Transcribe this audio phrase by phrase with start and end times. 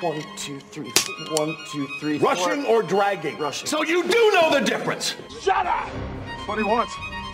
[0.00, 0.92] One, two, three.
[1.36, 2.18] One, two, three.
[2.18, 2.76] Rushing four.
[2.76, 3.36] or dragging?
[3.38, 3.66] Rushing.
[3.66, 5.16] So you do know the difference.
[5.40, 5.88] Shut up!
[6.26, 6.92] That's what he wants.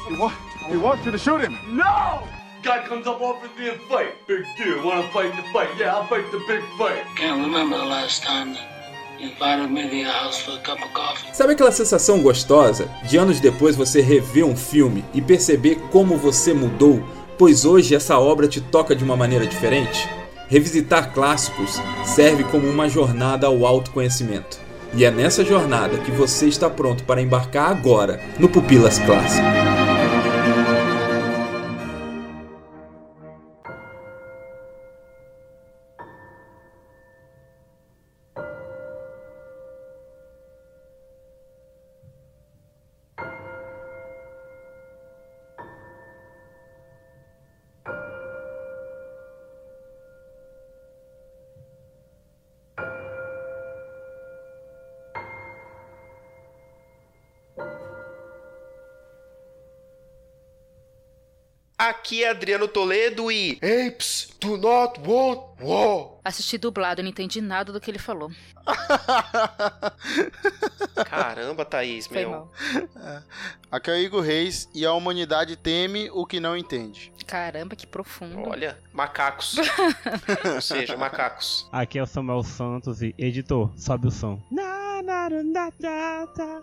[0.08, 0.32] He, wa-
[0.68, 1.58] he wants you to shoot him.
[1.68, 2.26] No!
[2.62, 4.26] Guy comes up offers me a fight.
[4.26, 4.82] Big deal.
[4.84, 5.68] Want to fight the fight?
[5.78, 7.04] Yeah, I'll fight the big fight.
[7.16, 10.80] Can't remember the last time that you invited me to your house for a cup
[10.82, 11.34] of coffee.
[11.34, 16.54] Sabe aquela sensação gostosa de anos depois você rever um filme e perceber como você
[16.54, 17.04] mudou,
[17.36, 20.08] pois hoje essa obra te toca de uma maneira diferente?
[20.48, 24.58] Revisitar clássicos serve como uma jornada ao autoconhecimento.
[24.94, 29.83] E é nessa jornada que você está pronto para embarcar agora no Pupilas Clássico.
[62.34, 63.58] Adriano Toledo e.
[63.62, 66.18] Apes do not want war.
[66.24, 68.30] Assisti dublado, não entendi nada do que ele falou.
[71.04, 72.30] Caramba, Thaís, Foi meu.
[72.30, 72.52] mal.
[73.70, 77.12] Aqui é o Igor Reis e a humanidade teme o que não entende.
[77.26, 78.48] Caramba, que profundo.
[78.48, 79.56] Olha, macacos.
[80.54, 81.66] Ou seja, macacos.
[81.72, 84.40] Aqui é o Samuel Santos e editor, sobe o som.
[84.50, 86.60] Na, na, na, na, na, na.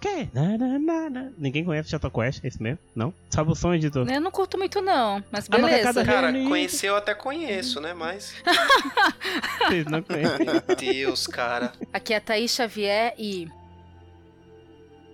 [0.00, 0.28] Que?
[0.32, 1.30] Na, na, na, na.
[1.36, 2.78] Ninguém conhece Chato Quest, é isso mesmo?
[2.94, 3.12] Não?
[3.28, 4.08] Sobe o som, editor.
[4.08, 5.82] Eu não curto muito, não, mas Ah, mas beleza.
[5.82, 6.48] cada Cara, Reunido.
[6.48, 7.92] conhecer eu até conheço, né?
[7.92, 8.34] Mas.
[9.68, 10.46] Vocês não conhecem.
[10.46, 11.72] Meu Deus, cara.
[11.92, 13.48] Aqui é a Thaís Xavier e.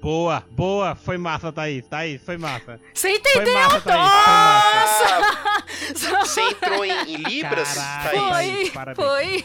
[0.01, 1.87] Boa, boa, foi massa, Thaís.
[1.87, 2.81] Thaís, foi massa.
[2.95, 3.55] Você Foi entendeu?
[3.55, 5.21] massa, Thaís, foi massa.
[6.17, 8.31] Ah, você entrou em, em Libras, Caralho.
[8.31, 8.59] Thaís?
[8.59, 9.45] Foi, parabéns.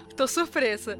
[0.16, 0.98] Tô surpresa.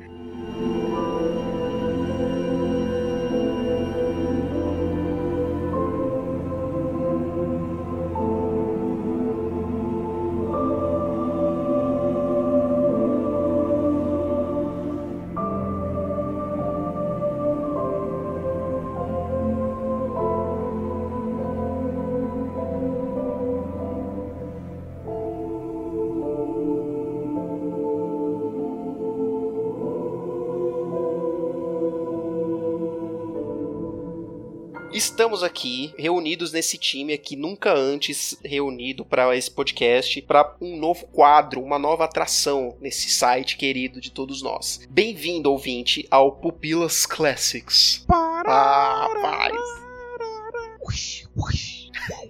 [35.20, 41.06] Estamos aqui reunidos nesse time aqui nunca antes reunido para esse podcast, para um novo
[41.08, 44.80] quadro, uma nova atração nesse site querido de todos nós.
[44.88, 48.02] Bem-vindo, ouvinte, ao Pupilas Classics.
[48.08, 49.52] Ah, rapaz.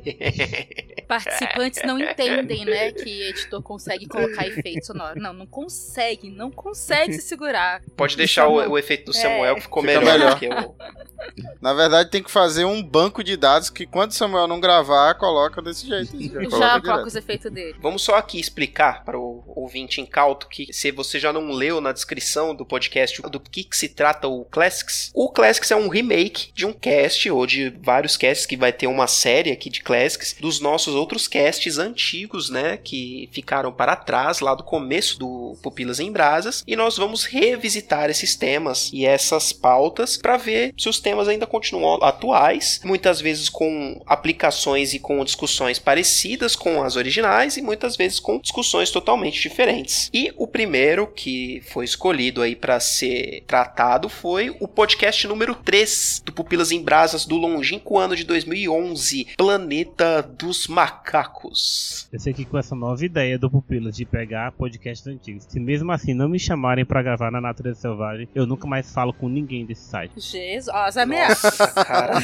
[1.10, 5.20] Participantes não entendem, né, que editor consegue colocar efeito sonoro.
[5.20, 7.82] Não, não consegue, não consegue se segurar.
[7.96, 8.70] Pode deixar o, Samuel.
[8.70, 9.20] o efeito do É.
[9.20, 10.34] Samuel que ficou melhor, melhor.
[10.34, 10.74] do que o.
[11.60, 15.14] Na verdade, tem que fazer um banco de dados que quando o Samuel não gravar,
[15.14, 16.16] coloca desse jeito.
[16.48, 17.76] Já, Já coloca os efeitos dele.
[17.80, 21.92] Vamos só aqui explicar para o ouvinte incauto que se você já não leu na
[21.92, 26.52] descrição do podcast do que, que se trata o Classics, o Classics é um remake
[26.54, 30.36] de um cast ou de vários casts que vai ter uma série aqui de Classics
[30.40, 36.00] dos nossos outros casts antigos, né, que ficaram para trás lá do começo do Pupilas
[36.00, 41.00] em Brasas e nós vamos revisitar esses temas e essas pautas para ver se os
[41.00, 47.56] temas ainda continuam atuais, muitas vezes com aplicações e com discussões parecidas com as originais
[47.56, 50.10] e muitas vezes com discussões totalmente diferentes.
[50.12, 56.22] E o primeiro que foi escolhido aí para ser tratado foi o podcast número 3
[56.24, 60.89] do Pupilas em Brasas do longínquo ano de 2011, Planeta dos Macacos.
[62.12, 65.90] Eu sei que com essa nova ideia do Pupilas de pegar podcasts antigos, se mesmo
[65.92, 69.64] assim não me chamarem pra gravar na Natureza Selvagem, eu nunca mais falo com ninguém
[69.64, 70.12] desse site.
[70.16, 71.56] Jesus, as ameaças.
[71.74, 72.14] Cara.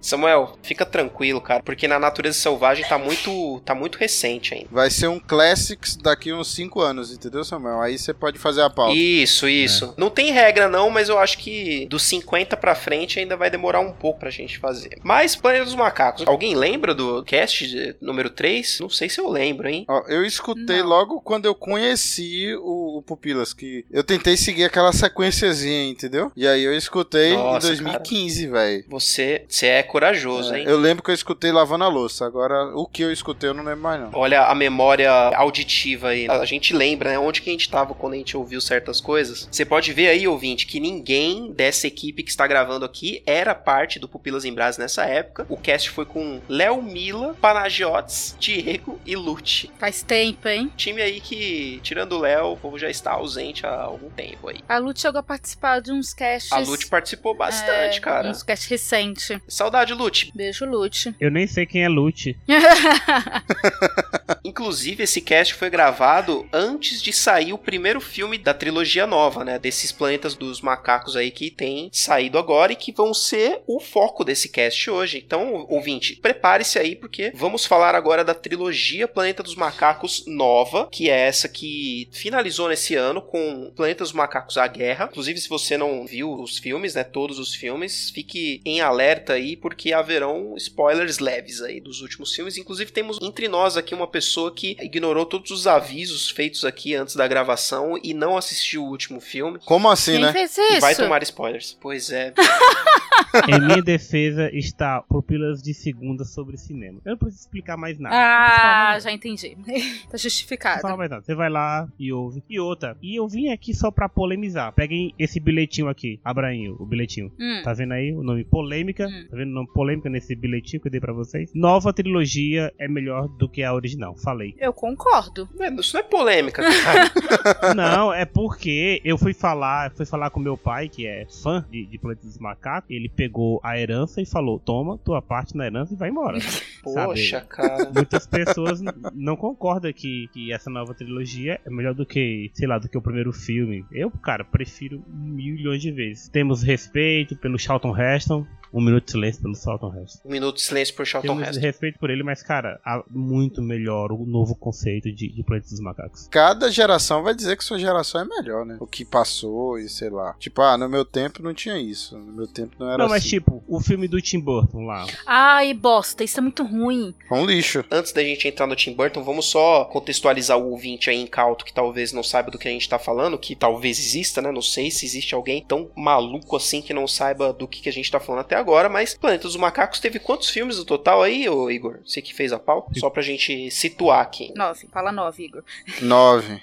[0.00, 4.68] Samuel, fica tranquilo, cara, porque na natureza selvagem tá muito, tá muito recente ainda.
[4.70, 7.80] Vai ser um Classics daqui uns 5 anos, entendeu, Samuel?
[7.80, 8.94] Aí você pode fazer a pauta.
[8.94, 9.94] Isso, isso.
[9.96, 13.80] Não tem regra não, mas eu acho que dos 50 pra frente ainda vai demorar
[13.80, 14.98] um pouco pra gente fazer.
[15.02, 18.80] Mas Planeta dos Macacos, alguém lembra do cast de número 3?
[18.80, 19.84] Não sei se eu lembro, hein?
[19.88, 20.88] Ó, eu escutei Não.
[20.88, 26.32] logo quando eu conheci o, o Pupilas, que eu tentei seguir aquela sequenciazinha, entendeu?
[26.36, 28.84] E aí eu escutei Nossa, em 2015, velho.
[28.88, 30.64] Você, você é corajoso, hein?
[30.66, 32.26] Eu lembro que eu escutei lavando a louça.
[32.26, 34.10] Agora, o que eu escutei eu não lembro mais, não.
[34.12, 36.28] Olha a memória auditiva aí.
[36.28, 37.18] A gente lembra, né?
[37.18, 39.48] Onde que a gente tava quando a gente ouviu certas coisas.
[39.50, 43.98] Você pode ver aí, ouvinte, que ninguém dessa equipe que está gravando aqui era parte
[43.98, 45.46] do Pupilas em Brás nessa época.
[45.48, 47.36] O cast foi com Léo Mila,
[47.68, 49.70] Panagiotes, Diego e Lute.
[49.78, 50.72] Faz tempo, hein?
[50.74, 54.60] Time aí que, tirando o Léo, o povo já está ausente há algum tempo aí.
[54.66, 56.50] A Lute chegou a participar de uns casts.
[56.50, 58.30] A Lute participou bastante, é, cara.
[58.30, 59.38] Uns casts recentes.
[59.46, 60.32] Saudade, Lute.
[60.34, 61.14] Beijo, Lute.
[61.20, 62.38] Eu nem sei quem é Lute.
[64.42, 69.58] Inclusive, esse cast foi gravado antes de sair o primeiro filme da trilogia nova, né?
[69.58, 74.24] Desses planetas dos macacos aí que tem saído agora e que vão ser o foco
[74.24, 75.22] desse cast hoje.
[75.24, 81.08] Então, ouvinte, prepare-se aí porque vamos falar agora da trilogia Planeta dos Macacos nova, que
[81.08, 85.08] é essa que finalizou nesse ano com Planeta dos Macacos A Guerra.
[85.10, 87.02] Inclusive, se você não viu os filmes, né?
[87.04, 92.58] Todos os filmes, fique em alerta aí porque haverão spoilers leves aí dos últimos filmes.
[92.58, 97.16] Inclusive, temos entre nós aqui uma pessoa que ignorou todos os avisos feitos aqui antes
[97.16, 99.58] da gravação e não assistiu o último filme.
[99.64, 100.32] Como assim, Quem né?
[100.32, 100.80] fez E isso?
[100.82, 101.78] vai tomar spoilers.
[101.80, 102.34] Pois é.
[103.48, 107.00] em minha defesa está Pupilas de Segunda sobre cinema.
[107.04, 108.14] Eu não preciso explicar mais nada.
[108.14, 109.00] Ah, nada.
[109.00, 109.56] já entendi.
[109.56, 110.96] tá Não fala justificado.
[110.96, 111.22] mais nada.
[111.22, 112.42] Você vai lá e ouve.
[112.48, 112.96] E outra.
[113.02, 114.72] E eu vim aqui só pra polemizar.
[114.72, 116.20] Peguem esse bilhetinho aqui.
[116.24, 117.32] Abrainho, o bilhetinho.
[117.38, 117.62] Hum.
[117.62, 119.06] Tá vendo aí o nome polêmica?
[119.06, 119.26] Hum.
[119.30, 121.50] Tá vendo o nome polêmica nesse bilhetinho que eu dei pra vocês?
[121.54, 124.16] Nova trilogia é melhor do que a original.
[124.16, 124.54] Falei.
[124.58, 125.48] Eu concordo.
[125.78, 127.10] Isso não é polêmica, cara.
[127.74, 131.86] Não, é porque eu fui falar, fui falar com meu pai, que é fã de,
[131.86, 132.90] de Planeta dos Macacos.
[132.90, 136.38] Ele pegou a herança e falou: Toma tua parte na herança e vai embora.
[136.82, 137.90] Poxa, cara.
[137.94, 138.80] Muitas pessoas
[139.14, 142.98] não concordam que, que essa nova trilogia é melhor do que, sei lá, do que
[142.98, 143.84] o primeiro filme.
[143.92, 146.28] Eu, cara, prefiro milhões de vezes.
[146.28, 148.46] Temos respeito pelo Charlton Heston.
[148.72, 150.28] Um minuto de silêncio pelo Charlton Heston.
[150.28, 151.60] Um minuto de silêncio por Charlton Temos Heston.
[151.62, 155.80] respeito por ele, mas, cara, há muito melhor o novo conceito de, de Planeta dos
[155.80, 156.28] Macacos.
[156.30, 158.76] Cada geração vai dizer que sua geração é melhor, né?
[158.80, 160.34] O que passou e sei lá.
[160.38, 162.16] Tipo, ah, no meu tempo não tinha isso.
[162.18, 163.30] No meu tempo não era Não, mas assim.
[163.30, 165.06] tipo, o filme do Tim Burton lá.
[165.26, 167.14] Ai, bosta, isso é muito ruim.
[167.30, 167.84] É um lixo.
[167.90, 171.72] Antes da gente entrar no Tim Burton, vamos só contextualizar o ouvinte aí incauto que
[171.72, 174.50] talvez não saiba do que a gente tá falando, que talvez exista, né?
[174.52, 177.92] Não sei se existe alguém tão maluco assim que não saiba do que, que a
[177.92, 181.48] gente tá falando até agora, mas Planeta dos Macacos teve quantos filmes no total aí,
[181.48, 181.98] ô Igor?
[182.04, 182.98] Você que fez a pauta?
[182.98, 184.52] Só pra gente situar aqui.
[184.54, 184.88] Nove.
[184.92, 185.62] Fala nove, Igor.
[186.00, 186.60] Nove.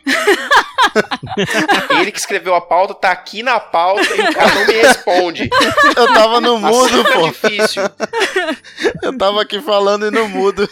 [2.00, 5.50] Ele que escreveu a pauta tá aqui na pauta e o cara não me responde.
[5.98, 7.28] Eu tava no mudo, Assim fica pô.
[7.28, 7.84] difícil.
[9.02, 10.70] Eu tava aqui falando e no mudo.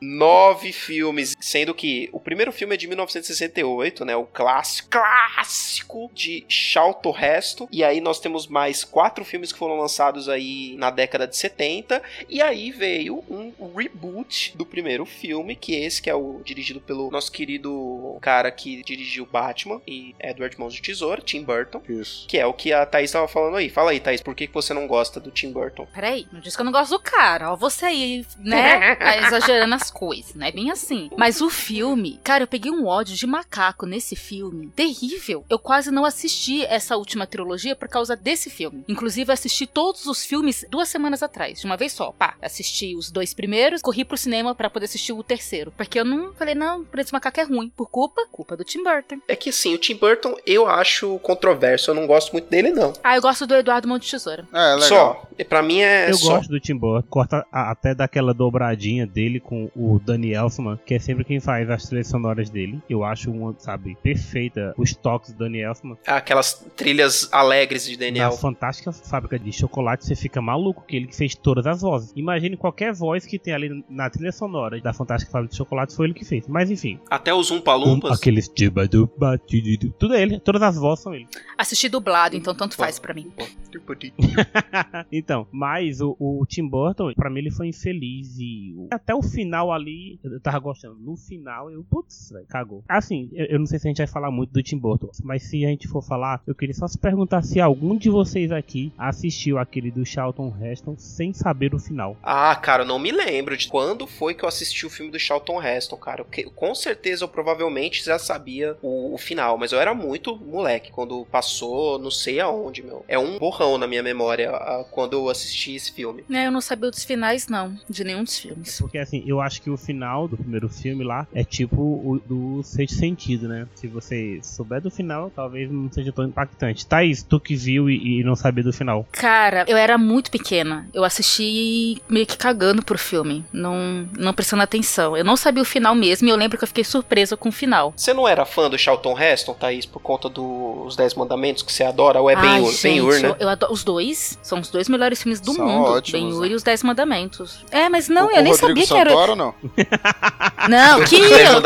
[0.00, 4.14] nove filmes, sendo que o primeiro filme é de 1968, né?
[4.16, 7.68] O clássico, clássico de Charlton Heston.
[7.70, 12.02] E aí nós temos mais quatro filmes que foram lançados aí na década de 70.
[12.28, 17.10] E aí veio um reboot do primeiro filme, que esse que é o dirigido pelo
[17.10, 21.82] nosso querido cara que dirigiu Batman e Edward Mãos de Tesoura, Tim Burton.
[21.88, 22.26] Isso.
[22.28, 23.68] Que é o que a Thaís tava falando aí.
[23.68, 25.86] Fala aí, Thaís, por que que você não gosta do Tim Burton?
[25.92, 27.52] Peraí, não disse que eu não gosto do cara.
[27.52, 28.96] Ó, você aí, né?
[28.96, 31.10] tá exagerando as coisas, não é bem assim.
[31.16, 34.68] Mas o filme, cara, eu peguei um ódio de macaco nesse filme.
[34.74, 35.44] Terrível.
[35.48, 38.84] Eu quase não assisti essa última trilogia por causa desse filme.
[38.88, 42.12] Inclusive, assisti todos os filmes duas semanas atrás, de uma vez só.
[42.12, 45.72] Pá, assisti os dois primeiros, corri pro cinema pra poder assistir o terceiro.
[45.76, 47.70] Porque eu não falei, não, esse macaco é ruim.
[47.76, 49.18] Por culpa, culpa do Tim Burton.
[49.28, 52.92] É que assim, o Tim Burton eu acho controverso, eu não gosto muito dele, não.
[53.02, 54.46] Ah, eu gosto do Eduardo Mão de Tesoura.
[54.52, 54.80] É, legal.
[54.80, 56.36] Só, e pra mim é eu só.
[56.36, 57.08] gosto do Tim Burton.
[57.08, 61.84] Corta até daquela dobradinha dele com o Danny Elfman, que é sempre quem faz as
[61.84, 62.82] trilhas sonoras dele.
[62.88, 65.96] Eu acho uma, sabe, perfeita os toques do Danny Elfman.
[66.06, 68.32] Aquelas trilhas alegres de Na Daniel.
[68.32, 72.12] fantástica fábrica de chocolate, você fica maluco, que ele que fez todas as vozes.
[72.16, 76.06] Imagine qualquer voz que tem ali na trilha sonora da fantástica fábrica de chocolate, foi
[76.06, 76.46] ele que fez.
[76.48, 78.18] Mas enfim, Até os um, Umpalumpas.
[78.18, 81.26] aqueles tibadu, batidu, tudo é ele, todas as vozes são ele.
[81.58, 83.30] Assisti dublado, então tanto faz pra mim.
[85.10, 89.22] então, mas o, o Tim Burton, pra mim, ele foi infeliz e o- até o
[89.22, 90.96] final ali, eu tava gostando.
[91.00, 92.84] No final, eu, putz, velho, cagou.
[92.88, 95.42] Assim, eu, eu não sei se a gente vai falar muito do Tim Burton, mas
[95.44, 98.92] se a gente for falar, eu queria só se perguntar se algum de vocês aqui
[98.98, 102.16] assistiu aquele do Charlton Heston sem saber o final.
[102.22, 105.18] Ah, cara, eu não me lembro de quando foi que eu assisti o filme do
[105.18, 106.24] Charlton Heston, cara.
[106.36, 110.90] Eu com certeza eu provavelmente já sabia o, o final, mas eu era muito moleque
[110.90, 113.04] quando passou, não sei aonde, meu.
[113.08, 116.24] É um borrão na minha memória ah, quando eu assisti esse filme.
[116.30, 117.76] É, eu não sabia dos finais, não.
[117.88, 118.80] De nenhum dos filmes.
[118.80, 122.62] Porque assim, eu acho que o final do primeiro filme lá é tipo o, do
[122.62, 123.66] sexto sentido, né?
[123.74, 126.86] Se você souber do final, talvez não seja tão impactante.
[126.86, 129.06] Thaís, tu que viu e, e não sabia do final.
[129.12, 130.88] Cara, eu era muito pequena.
[130.92, 133.44] Eu assisti meio que cagando pro filme.
[133.52, 135.16] Não, não prestando atenção.
[135.16, 137.52] Eu não sabia o final mesmo e eu lembro que eu fiquei surpresa com o
[137.52, 137.92] final.
[137.96, 141.84] Você não era fã do Charlton Heston, Thaís, por conta dos Dez Mandamentos que você
[141.84, 142.20] adora?
[142.20, 143.28] Ou é Ben-Hur, né?
[143.28, 144.38] eu, eu adoro os dois.
[144.42, 146.02] São os dois melhores filmes do São mundo.
[146.10, 146.48] Ben-Hur né?
[146.48, 147.64] e os Dez Mandamentos.
[147.70, 149.10] É, mas não, o, eu o nem Rodrigo sabia que era.
[149.10, 149.54] Santoro, não?
[150.68, 151.62] Não, que, que Record?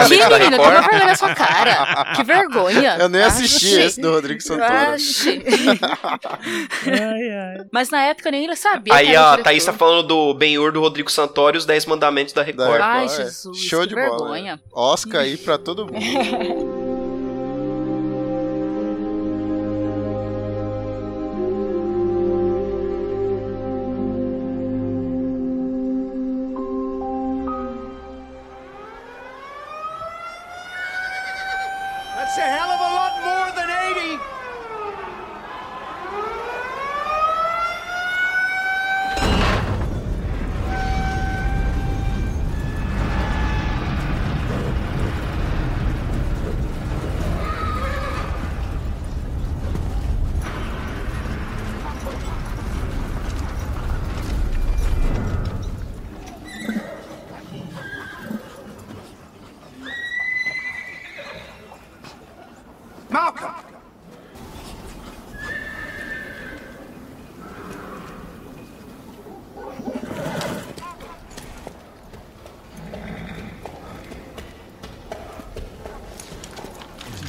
[0.57, 2.15] toma vergonha na sua cara.
[2.17, 2.97] Que vergonha.
[2.99, 3.81] Eu nem assisti Ache.
[3.81, 4.69] esse do Rodrigo Santoro.
[6.87, 7.67] Ai, ai.
[7.73, 8.95] Mas na época eu nem sabia.
[8.95, 9.39] Aí a.
[9.39, 12.71] Thaís tá falando do Ben-Hur, do Rodrigo Santoro e os Dez Mandamentos da Da Record.
[12.73, 13.09] Record, Ai, é.
[13.09, 14.09] Jesus, Show que de bola.
[14.11, 14.53] vergonha.
[14.55, 14.69] é.
[14.73, 15.99] Oscar aí pra todo mundo.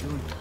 [0.10, 0.39] Apes!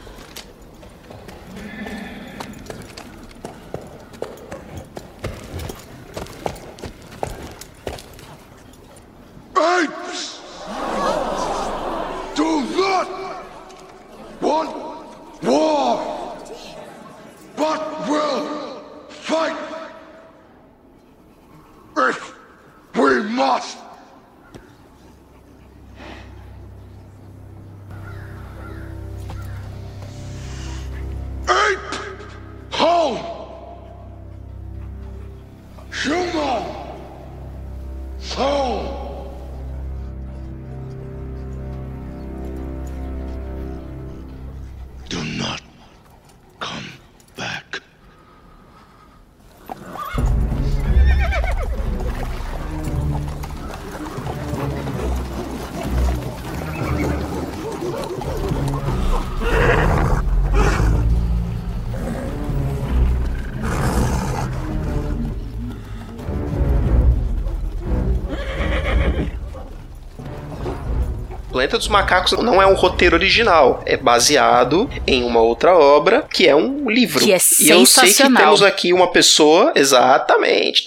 [71.58, 76.46] Planeta dos Macacos não é um roteiro original, é baseado em uma outra obra que
[76.46, 77.18] é um livro.
[77.18, 78.44] Que é e eu sei que sensacional.
[78.44, 80.84] temos aqui uma pessoa, exatamente,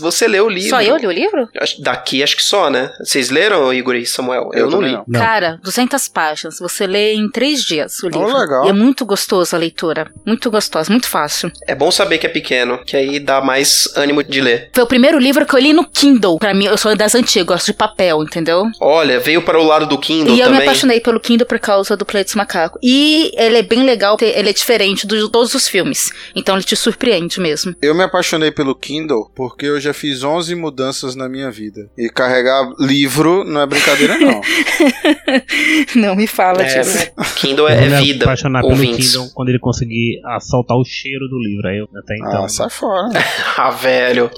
[0.00, 0.70] Você leu o livro.
[0.70, 1.48] Só eu li o livro?
[1.80, 2.92] Daqui acho que só, né?
[3.00, 4.50] Vocês leram, Igor e Samuel?
[4.52, 5.02] Eu, Eu não também li.
[5.06, 5.20] não.
[5.20, 6.58] Cara, 200 páginas.
[6.58, 8.36] Você lê em três dias o livro.
[8.38, 8.66] legal.
[8.66, 10.10] E é muito gostoso a leitura.
[10.26, 11.50] Muito gostoso, muito fácil.
[11.66, 14.70] É bom saber que é pequeno, que aí dá mais ânimo de ler.
[14.72, 16.38] Foi o primeiro livro que eu li no Kindle.
[16.38, 18.64] Pra mim, eu sou das antigas, gosto de papel, entendeu?
[18.80, 20.68] Olha, veio para o lado do Kindle e eu me também.
[20.68, 22.78] apaixonei pelo Kindle por causa do Play dos Macacos.
[22.82, 26.10] E ele é bem legal, ele é diferente de todos os filmes.
[26.34, 27.74] Então ele te surpreende mesmo.
[27.82, 31.88] Eu me apaixonei pelo Kindle porque eu já fiz 11 mudanças na minha vida.
[31.96, 34.40] E carregar livro não é brincadeira, não.
[35.96, 37.10] Não me fala É, disso.
[37.36, 38.24] Kindle é, é vida.
[38.24, 39.12] apaixonar pelo ouvintes.
[39.12, 41.68] Kindle quando ele conseguir ah, soltar o cheiro do livro.
[41.68, 42.44] Aí eu até então.
[42.44, 43.08] Ah, sai fora.
[43.56, 44.30] Ah, velho.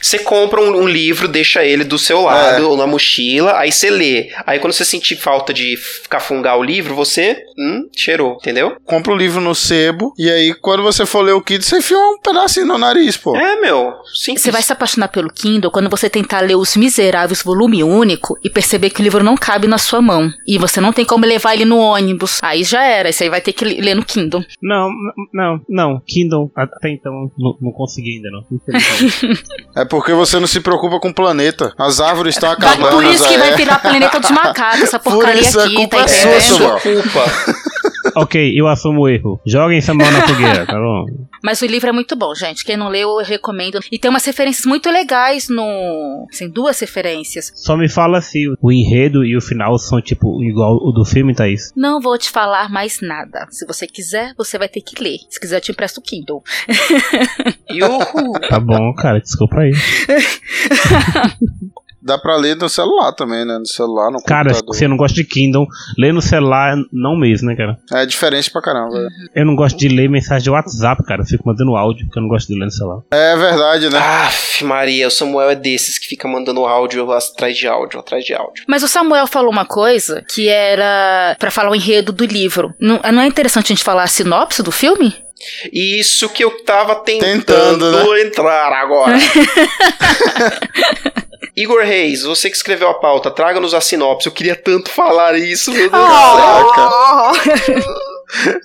[0.00, 2.66] Você compra um, um livro, deixa ele do seu lado, É.
[2.66, 4.30] ou na mochila, aí você lê.
[4.46, 5.78] Aí quando você sentir falta de
[6.10, 8.76] cafungar o livro, você, hum, cheirou, entendeu?
[8.84, 11.96] Compra o livro no sebo e aí quando você for ler o Kindle, você enfia
[11.98, 13.34] um pedacinho no nariz, pô.
[13.34, 14.42] É, meu, simples.
[14.42, 18.50] Você vai se apaixonar pelo Kindle quando você tentar ler Os Miseráveis volume único e
[18.50, 20.30] perceber que o livro não cabe na sua mão.
[20.46, 22.38] E você não tem como levar ele no ônibus.
[22.42, 24.44] Aí já era, isso aí vai ter que ler no Kindle.
[24.62, 24.88] Não,
[25.32, 26.00] não, não.
[26.06, 28.44] Kindle, até então, não, não consegui ainda, não.
[29.76, 31.72] É porque você não se preocupa com o planeta.
[31.78, 32.90] As árvores estão Vai- acabando.
[32.96, 33.38] por isso que é.
[33.38, 36.40] vai virar planeta dos macacos, essa Por porcaria isso a aqui, culpa tá é entendendo?
[36.40, 36.80] sua, Samuel.
[36.80, 37.63] Culpa.
[38.16, 39.40] ok, eu assumo o erro.
[39.46, 41.04] Joguem Samuel na fogueira, tá bom?
[41.42, 42.64] Mas o livro é muito bom, gente.
[42.64, 43.80] Quem não leu, eu recomendo.
[43.92, 46.26] E tem umas referências muito legais no.
[46.30, 47.52] Assim, duas referências.
[47.54, 51.34] Só me fala se o enredo e o final são, tipo, igual o do filme,
[51.34, 51.72] Thaís.
[51.76, 53.46] Não vou te falar mais nada.
[53.50, 55.18] Se você quiser, você vai ter que ler.
[55.28, 56.42] Se quiser, eu te empresto o Kindle.
[57.70, 58.32] Yuhu.
[58.48, 59.72] Tá bom, cara, desculpa aí.
[62.04, 63.58] dá pra ler no celular também, né?
[63.58, 64.74] No celular, no Cara, computador.
[64.74, 65.66] você não gosta de Kindle,
[65.98, 67.78] ler no celular não mesmo, né, cara?
[67.92, 68.90] É diferente pra caramba.
[68.92, 69.08] velho.
[69.34, 71.22] Eu não gosto de ler mensagem de WhatsApp, cara.
[71.22, 73.00] Eu fico mandando áudio, porque eu não gosto de ler no celular.
[73.10, 73.98] É verdade, né?
[73.98, 78.34] Aff, Maria, o Samuel é desses que fica mandando áudio atrás de áudio, atrás de
[78.34, 78.64] áudio.
[78.68, 82.74] Mas o Samuel falou uma coisa que era pra falar o enredo do livro.
[82.80, 85.14] Não, não é interessante a gente falar a sinopse do filme?
[85.72, 88.22] Isso que eu tava tentando, Tentando, né?
[88.22, 89.16] entrar agora.
[91.56, 94.26] Igor Reis, você que escreveu a pauta, traga-nos a sinopse.
[94.26, 97.84] Eu queria tanto falar isso, meu Deus do céu.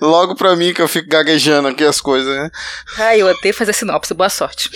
[0.00, 2.50] Logo pra mim que eu fico gaguejando aqui as coisas, né?
[2.98, 4.12] Ai, eu odeio fazer sinopse.
[4.12, 4.70] Boa sorte.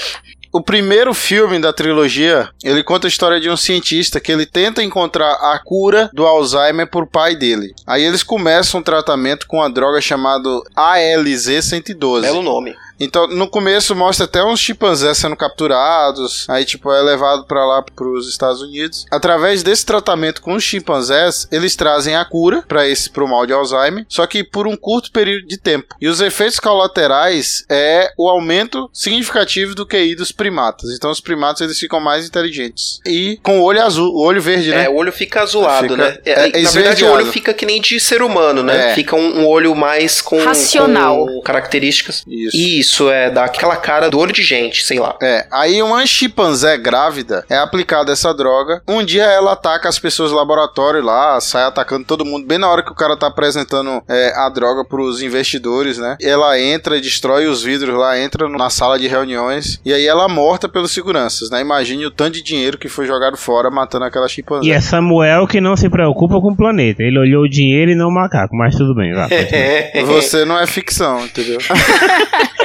[0.52, 4.84] O primeiro filme da trilogia, ele conta a história de um cientista que ele tenta
[4.84, 7.74] encontrar a cura do Alzheimer por pai dele.
[7.84, 12.20] Aí eles começam um tratamento com uma droga chamada ALZ-112.
[12.20, 12.72] Belo nome.
[12.98, 17.82] Então, no começo mostra até uns chimpanzés sendo capturados, aí tipo é levado pra lá
[17.82, 19.06] pros Estados Unidos.
[19.10, 23.52] Através desse tratamento com os chimpanzés, eles trazem a cura para esse pro mal de
[23.52, 25.94] Alzheimer, só que por um curto período de tempo.
[26.00, 30.90] E os efeitos colaterais é o aumento significativo do QI dos primatas.
[30.90, 34.70] Então os primatas eles ficam mais inteligentes e com o olho azul, o olho verde,
[34.70, 34.84] né?
[34.84, 36.18] É, o olho fica azulado, Fica- né?
[36.24, 38.92] é, É, na verdade, o olho fica que nem de ser humano, né?
[38.92, 38.94] É.
[38.94, 41.26] Fica um, um olho mais com, Racional.
[41.26, 42.22] com características.
[42.28, 42.56] Isso.
[42.56, 45.16] Isso, é, dá aquela cara do olho de gente, sei lá.
[45.22, 48.82] É, aí uma chimpanzé grávida é aplicada essa droga.
[48.86, 52.68] Um dia ela ataca as pessoas do laboratório lá, sai atacando todo mundo, bem na
[52.68, 56.16] hora que o cara tá apresentando é, a droga pros investidores, né?
[56.20, 60.24] Ela entra e destrói os vidros lá, entra na sala de reuniões, e aí ela
[60.24, 61.60] é morta pelos seguranças, né?
[61.60, 64.68] Imagine o tanto de dinheiro que foi jogado fora matando aquela chimpanzé.
[64.68, 67.02] E é Samuel que não se preocupa com o planeta.
[67.02, 70.04] Ele olhou o dinheiro e não o macaco, mas tudo bem, continua.
[70.20, 71.58] Você não é ficção, entendeu?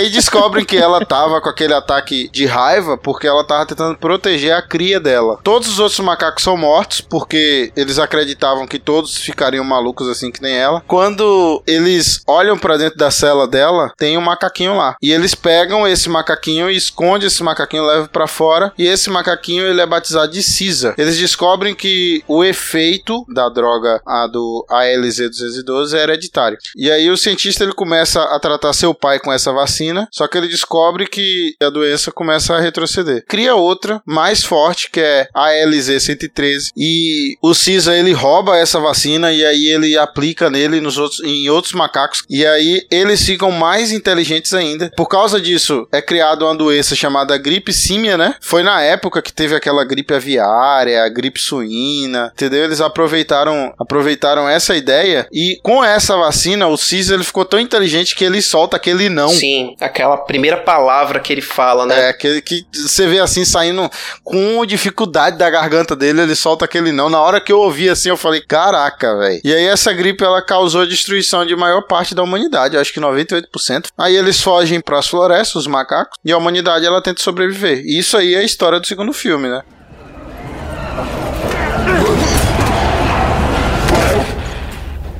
[0.00, 4.54] Aí descobrem que ela tava com aquele ataque de raiva porque ela tava tentando proteger
[4.54, 5.38] a cria dela.
[5.44, 10.40] Todos os outros macacos são mortos porque eles acreditavam que todos ficariam malucos assim que
[10.40, 10.82] nem ela.
[10.88, 14.96] Quando eles olham pra dentro da cela dela, tem um macaquinho lá.
[15.02, 18.72] E eles pegam esse macaquinho e escondem esse macaquinho, levam pra fora.
[18.78, 20.94] E esse macaquinho ele é batizado de Caesar.
[20.96, 26.56] Eles descobrem que o efeito da droga a do ALZ212 é hereditário.
[26.74, 30.36] E aí o cientista ele começa a tratar seu pai com essa vacina, só que
[30.38, 33.24] ele descobre que a doença começa a retroceder.
[33.26, 39.32] Cria outra mais forte que é a ALZ113 e o Caesar ele rouba essa vacina
[39.32, 43.92] e aí ele aplica nele nos outros em outros macacos e aí eles ficam mais
[43.92, 44.90] inteligentes ainda.
[44.96, 48.34] Por causa disso é criada uma doença chamada gripe símia, né?
[48.40, 52.64] Foi na época que teve aquela gripe aviária, a gripe suína, entendeu?
[52.64, 58.14] Eles aproveitaram aproveitaram essa ideia e com essa vacina o Caesar ele ficou tão inteligente
[58.14, 59.28] que ele solta aquele não.
[59.28, 62.06] Sim, aquela primeira palavra que ele fala, né?
[62.06, 63.90] É, aquele que você vê assim saindo
[64.22, 67.08] com dificuldade da garganta dele, ele solta aquele não.
[67.08, 69.40] Na hora que eu ouvi assim, eu falei, caraca, velho.
[69.42, 73.00] E aí essa gripe ela causou a destruição de maior parte da humanidade, acho que
[73.00, 73.86] 98%.
[73.96, 77.80] Aí eles fogem para as florestas, os macacos, e a humanidade ela tenta sobreviver.
[77.84, 79.62] E isso aí é a história do segundo filme, né?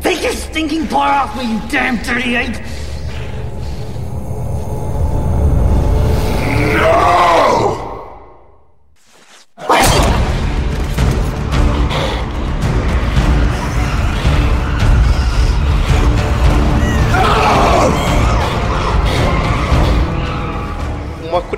[0.02, 2.79] Take your stinking paw off me, you damn dirty ape!
[6.80, 7.89] Uma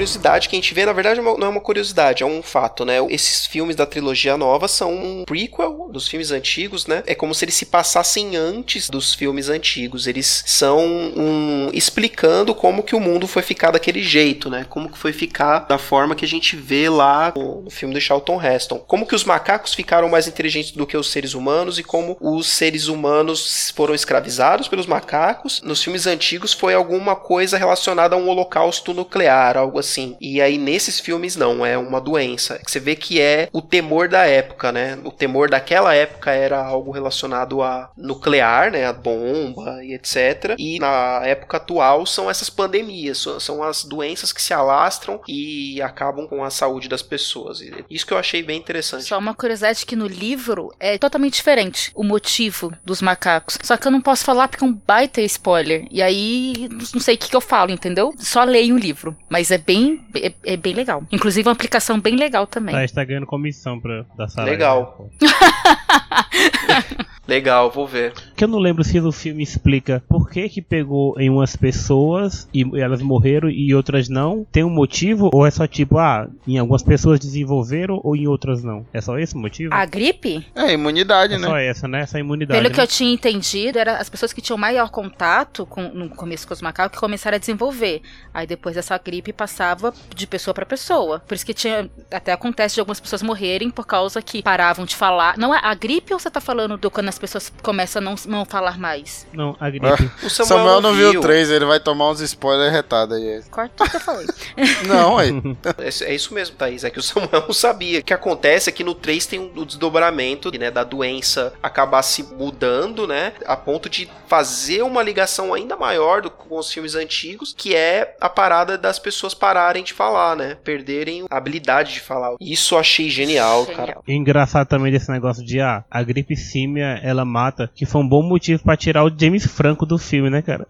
[0.02, 2.94] curiosidade que a gente vê, na verdade, não é uma curiosidade, é um fato, né?
[3.08, 7.04] Esses filmes da trilogia nova são um prequel dos filmes antigos, né?
[7.06, 10.08] É como se eles se passassem antes dos filmes antigos.
[10.08, 14.66] Eles são um, explicando como que o mundo foi ficar daquele jeito, né?
[14.68, 18.00] Como que foi ficar da forma que a gente vê lá no, no filme do
[18.00, 18.78] Charlton Heston.
[18.78, 22.48] Como que os macacos ficaram mais inteligentes do que os seres humanos e como os
[22.48, 25.62] seres humanos foram escravizados pelos macacos.
[25.62, 29.91] Nos filmes antigos foi alguma coisa relacionada a um holocausto nuclear, algo assim.
[30.20, 32.60] E aí nesses filmes não, é uma doença.
[32.66, 34.98] Você vê que é o temor da época, né?
[35.04, 38.86] O temor daquela época era algo relacionado a nuclear, né?
[38.86, 40.54] A bomba e etc.
[40.58, 46.26] E na época atual são essas pandemias, são- as doenças que se alastram e acabam
[46.26, 47.60] com a saúde das pessoas.
[47.88, 49.04] Isso que eu achei bem interessante.
[49.04, 53.58] Só uma curiosidade que no livro é totalmente diferente o motivo dos macacos.
[53.62, 55.86] Só que eu não posso falar porque é um baita spoiler.
[55.90, 58.12] E aí não sei o que, que eu falo, entendeu?
[58.18, 59.16] Só leio o livro.
[59.28, 59.81] Mas é bem,
[60.14, 61.04] é, é bem legal.
[61.10, 62.74] Inclusive uma aplicação bem legal também.
[62.74, 64.50] Tá, está ganhando comissão pra, da sala.
[64.50, 65.10] Legal.
[67.26, 68.12] Legal, vou ver.
[68.36, 72.48] Que eu não lembro se o filme explica por que que pegou em umas pessoas
[72.52, 74.44] e elas morreram e outras não.
[74.50, 78.64] Tem um motivo ou é só tipo, ah, em algumas pessoas desenvolveram ou em outras
[78.64, 78.84] não?
[78.92, 79.72] É só esse o motivo?
[79.72, 80.44] A gripe?
[80.54, 81.46] É, imunidade, é né?
[81.46, 82.00] só essa, né?
[82.00, 82.60] Essa imunidade.
[82.60, 82.82] Pelo que né?
[82.82, 86.62] eu tinha entendido, era as pessoas que tinham maior contato com, no começo com os
[86.62, 88.02] macacos que começaram a desenvolver.
[88.34, 91.20] Aí depois essa gripe passava de pessoa pra pessoa.
[91.20, 91.88] Por isso que tinha.
[92.10, 95.38] Até acontece de algumas pessoas morrerem por causa que paravam de falar.
[95.38, 98.14] Não é a gripe ou você tá falando do quando as pessoas começam a não,
[98.26, 99.26] não falar mais?
[99.32, 99.86] Não, a gripe.
[100.22, 103.42] O Samuel, Samuel, não viu o 3, ele vai tomar uns spoilers retados aí.
[103.50, 104.26] Corta tudo que eu falei.
[104.86, 105.32] Não, aí.
[105.78, 106.84] É, é isso mesmo, Thaís.
[106.84, 108.00] É que o Samuel não sabia.
[108.00, 112.02] O que acontece é que no 3 tem um, o desdobramento né, da doença acabar
[112.02, 113.32] se mudando, né?
[113.46, 118.16] A ponto de fazer uma ligação ainda maior do, com os filmes antigos, que é
[118.20, 120.56] a parada das pessoas pararem de falar, né?
[120.62, 122.34] Perderem a habilidade de falar.
[122.40, 123.86] Isso eu achei genial, Genial.
[123.86, 123.98] cara.
[124.06, 128.08] E engraçado também desse negócio de ah, a gripe símia ela mata, que foi um
[128.08, 130.66] bom motivo pra tirar o James Franco do filme, né, cara?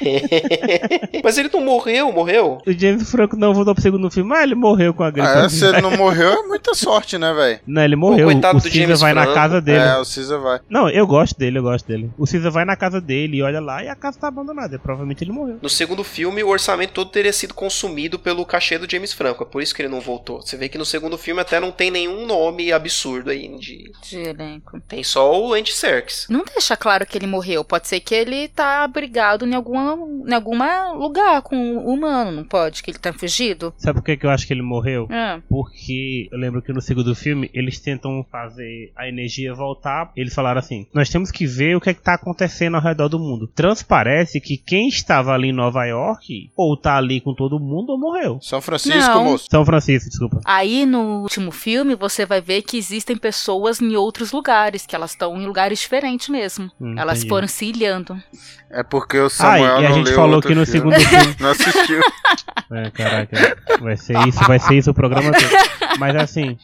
[1.22, 2.58] Mas ele não morreu, morreu?
[2.66, 5.26] O James Franco não voltou pro segundo filme, mas ele morreu com a gripe.
[5.26, 7.60] Ah, se ele não morreu, é muita sorte, né, velho?
[7.66, 8.26] Não, ele morreu.
[8.26, 9.36] coitado o do Caesar James vai na Franco.
[9.36, 9.78] casa dele.
[9.78, 10.60] É, o Caesar vai.
[10.68, 12.10] Não, eu gosto dele, eu gosto dele.
[12.16, 14.76] O Caesar vai na casa dele e olha lá e a casa tá abandonada.
[14.76, 15.58] E provavelmente ele morreu.
[15.60, 19.42] No segundo filme, o orçamento todo teria sido consumido pelo cachê do James Franco.
[19.42, 20.40] É por isso que ele não voltou.
[20.40, 23.48] Você vê que no segundo filme até não tem nenhum nome absurdo aí.
[23.58, 23.90] De...
[24.02, 24.80] De elenco.
[24.88, 26.26] Tem só o Andy Serkis.
[26.28, 27.62] Não deixa claro que ele morreu.
[27.64, 29.96] Pode ser que ele tá abrigado em alguma,
[30.26, 32.82] em alguma lugar com o humano, não pode?
[32.82, 33.72] Que ele tá fugido?
[33.76, 35.06] Sabe por que, que eu acho que ele morreu?
[35.10, 35.40] É.
[35.48, 40.10] Porque eu lembro que no segundo filme eles tentam fazer a energia voltar.
[40.16, 43.08] Eles falaram assim: nós temos que ver o que, é que tá acontecendo ao redor
[43.08, 43.46] do mundo.
[43.46, 47.98] Transparece que quem estava ali em Nova York, ou tá ali com todo mundo, ou
[47.98, 48.38] morreu.
[48.40, 49.24] São Francisco, Não.
[49.24, 49.46] moço.
[49.50, 50.40] São Francisco, desculpa.
[50.44, 55.10] Aí no último filme você vai ver que existem pessoas em outros lugares, que elas
[55.10, 56.70] estão em lugares diferentes mesmo.
[56.80, 57.28] Hum, elas entendi.
[57.28, 58.16] foram se ilhando.
[58.70, 60.94] É porque o Samuel Ah, e a não gente leu falou que no filme.
[60.94, 61.36] segundo filme.
[61.40, 62.00] Não assistiu.
[62.72, 65.98] É, caraca, vai ser isso, vai ser isso o programa todo.
[65.98, 66.56] Mas assim,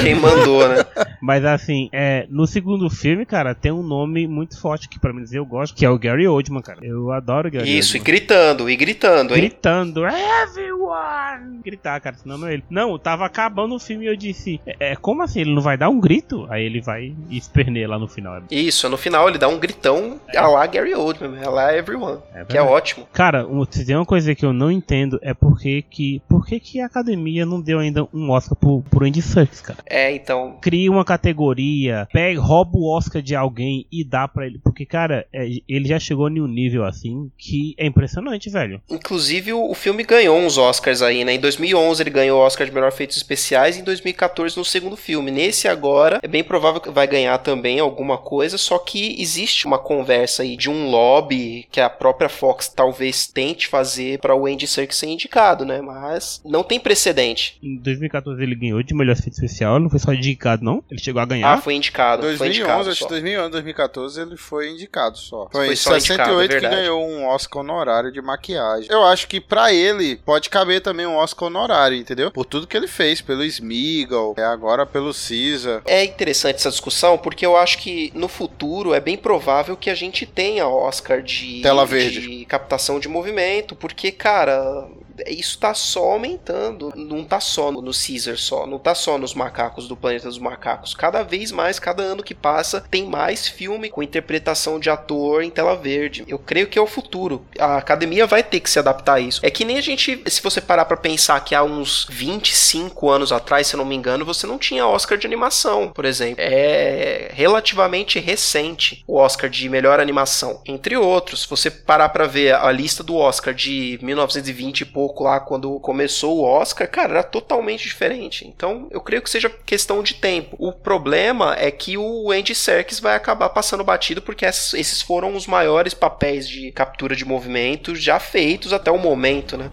[0.00, 0.84] Quem mandou, né?
[1.20, 5.22] Mas assim, é, no segundo filme, cara, tem um nome muito forte que pra mim
[5.22, 6.78] dizer eu gosto, que é o Gary Oldman, cara.
[6.82, 8.04] Eu adoro o Gary Isso, e Oldman.
[8.14, 9.40] gritando, e gritando, hein?
[9.40, 11.60] Gritando, everyone!
[11.64, 12.64] Gritar, cara, senão não é ele.
[12.70, 15.40] Não, tava acabando o filme e eu disse, é, é, como assim?
[15.40, 16.46] Ele não vai dar um grito?
[16.48, 18.42] Aí ele vai e esperneia lá no final.
[18.50, 22.44] Isso, no final ele dá um gritão a lá Gary Oldman, a lá Everyone, É
[22.44, 23.06] que é ótimo.
[23.12, 26.58] Cara, se tem uma coisa que eu não entendo é por que que, por que
[26.60, 29.78] que a academia não deu ainda um Oscar pro, pro Andy Serkis, cara.
[29.86, 34.58] É, então, Cria uma categoria, pega, rouba o Oscar de alguém e dá pra ele.
[34.58, 38.80] Porque, cara, é, ele já chegou em um nível assim que é impressionante, velho.
[38.90, 41.34] inclusive o, filme ganhou uns Oscars aí, né?
[41.34, 45.30] Em 2011 ele ganhou o Oscar de melhor efeitos especiais, em 2014 no segundo filme.
[45.30, 49.78] Nesse agora, é bem provável que vai ganhar também alguma coisa, só que existe uma
[49.78, 54.66] conversa aí de um lobby que a própria Fox talvez tente fazer pra o Andy
[54.66, 55.80] Serkis ser indicado, né?
[55.80, 57.58] Mas não tem precedente.
[57.62, 60.69] Em 2014 ele ganhou de melhor efeito especial, não foi só indicado, não?
[60.90, 61.52] Ele chegou a ganhar.
[61.52, 62.22] Ah, foi indicado.
[62.22, 63.08] foi 2011, indicado acho que só.
[63.08, 65.48] 2011, 2014 ele foi indicado só.
[65.50, 68.90] Foi, Foi em só indicado, 68 é que ganhou um Oscar honorário de maquiagem.
[68.90, 72.30] Eu acho que pra ele pode caber também um Oscar honorário, entendeu?
[72.30, 75.82] Por tudo que ele fez, pelo Smeagol, é agora pelo Caesar.
[75.86, 79.94] É interessante essa discussão porque eu acho que no futuro é bem provável que a
[79.94, 82.20] gente tenha Oscar de, Tela verde.
[82.20, 84.88] de captação de movimento, porque, cara,
[85.26, 86.92] isso tá só aumentando.
[86.96, 90.59] Não tá só no Caesar só, não tá só nos macacos do Planeta dos Macacos.
[90.96, 95.50] Cada vez mais, cada ano que passa, tem mais filme com interpretação de ator em
[95.50, 96.24] tela verde.
[96.28, 97.44] Eu creio que é o futuro.
[97.58, 99.40] A academia vai ter que se adaptar a isso.
[99.44, 103.32] É que nem a gente, se você parar pra pensar que há uns 25 anos
[103.32, 106.36] atrás, se eu não me engano, você não tinha Oscar de animação, por exemplo.
[106.38, 111.42] É relativamente recente o Oscar de melhor animação, entre outros.
[111.42, 115.78] Se você parar pra ver a lista do Oscar de 1920 e pouco lá, quando
[115.80, 118.46] começou o Oscar, cara, era totalmente diferente.
[118.46, 120.49] Então, eu creio que seja questão de tempo.
[120.58, 125.46] O problema é que o Andy Serkis vai acabar passando batido porque esses foram os
[125.46, 129.70] maiores papéis de captura de movimento já feitos até o momento, né?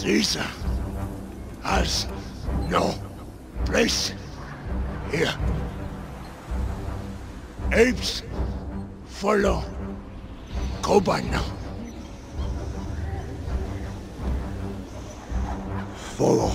[0.00, 0.46] Caesar
[1.62, 2.06] has
[2.70, 2.94] No.
[3.66, 4.14] Place.
[5.10, 5.34] Here.
[7.70, 8.22] Apes.
[9.04, 9.62] Follow.
[10.80, 11.44] Koba now.
[16.16, 16.52] Follow.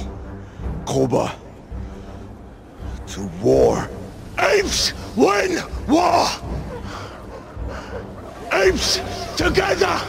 [0.88, 1.36] Koba.
[3.06, 3.88] To war.
[4.40, 6.28] Apes win war!
[8.52, 9.00] Apes
[9.38, 10.02] together!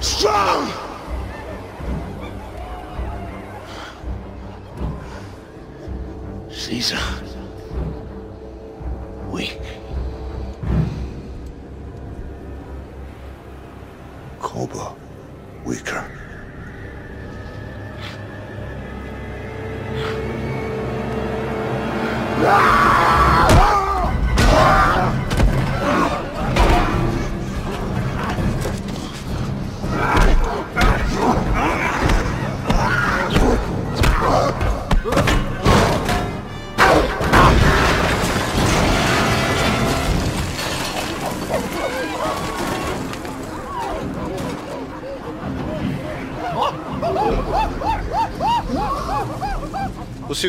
[0.00, 0.83] Strong!
[6.74, 6.98] Lisa.
[9.30, 9.52] We...
[14.40, 14.92] Cobra.
[15.64, 16.23] Weaker.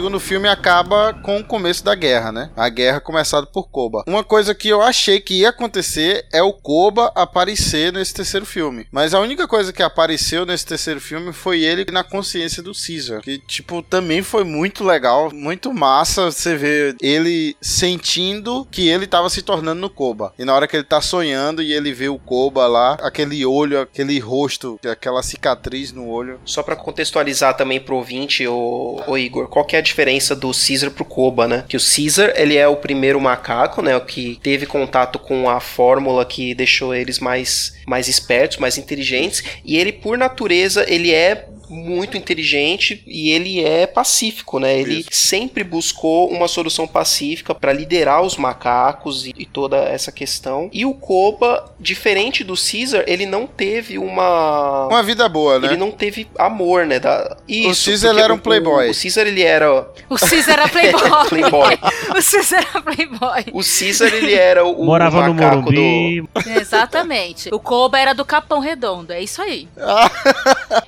[0.01, 2.49] O segundo filme acaba com o começo da guerra, né?
[2.56, 4.04] A guerra começada por Koba.
[4.08, 8.88] Uma coisa que eu achei que ia acontecer é o Koba aparecer nesse terceiro filme.
[8.91, 13.21] Mas a única coisa que apareceu nesse terceiro filme foi ele na consciência do Caesar.
[13.21, 19.30] Que, tipo, também foi muito legal, muito massa você ver ele sentindo que ele tava
[19.30, 20.34] se tornando no Koba.
[20.38, 23.82] E na hora que ele tá sonhando e ele vê o Koba lá, aquele olho,
[23.82, 26.39] aquele rosto, aquela cicatriz no olho.
[26.45, 30.05] Só pra contextualizar também pro ouvinte, o, o Igor, qual que é a diferença
[30.36, 31.63] do Caesar pro Koba, né?
[31.68, 33.96] Que o Caesar, ele é o primeiro macaco, né?
[33.96, 39.44] O que teve contato com a fórmula que deixou eles mais, mais espertos, mais inteligentes.
[39.63, 44.80] E ele, por natureza, ele é muito inteligente e ele é pacífico, né?
[44.80, 45.10] Ele Isso.
[45.12, 50.69] sempre buscou uma solução pacífica para liderar os macacos e, e toda essa questão.
[50.73, 55.67] E o Koba, diferente do Caesar, ele não teve uma Uma vida boa, né?
[55.67, 56.99] ele não teve amor, né?
[56.99, 57.38] Da...
[57.47, 58.89] Isso, Caesar, porque ele era um o- playboy.
[58.91, 59.71] O, Caesar ele era
[60.10, 61.01] O Caesar era playboy.
[61.30, 61.73] playboy.
[62.10, 63.45] o Caesar era playboy.
[63.54, 66.21] O Caesar ele era o, o Morava no macaco Morumbi.
[66.21, 67.49] do Exatamente.
[67.54, 69.67] O Koba era do Capão Redondo, é isso aí.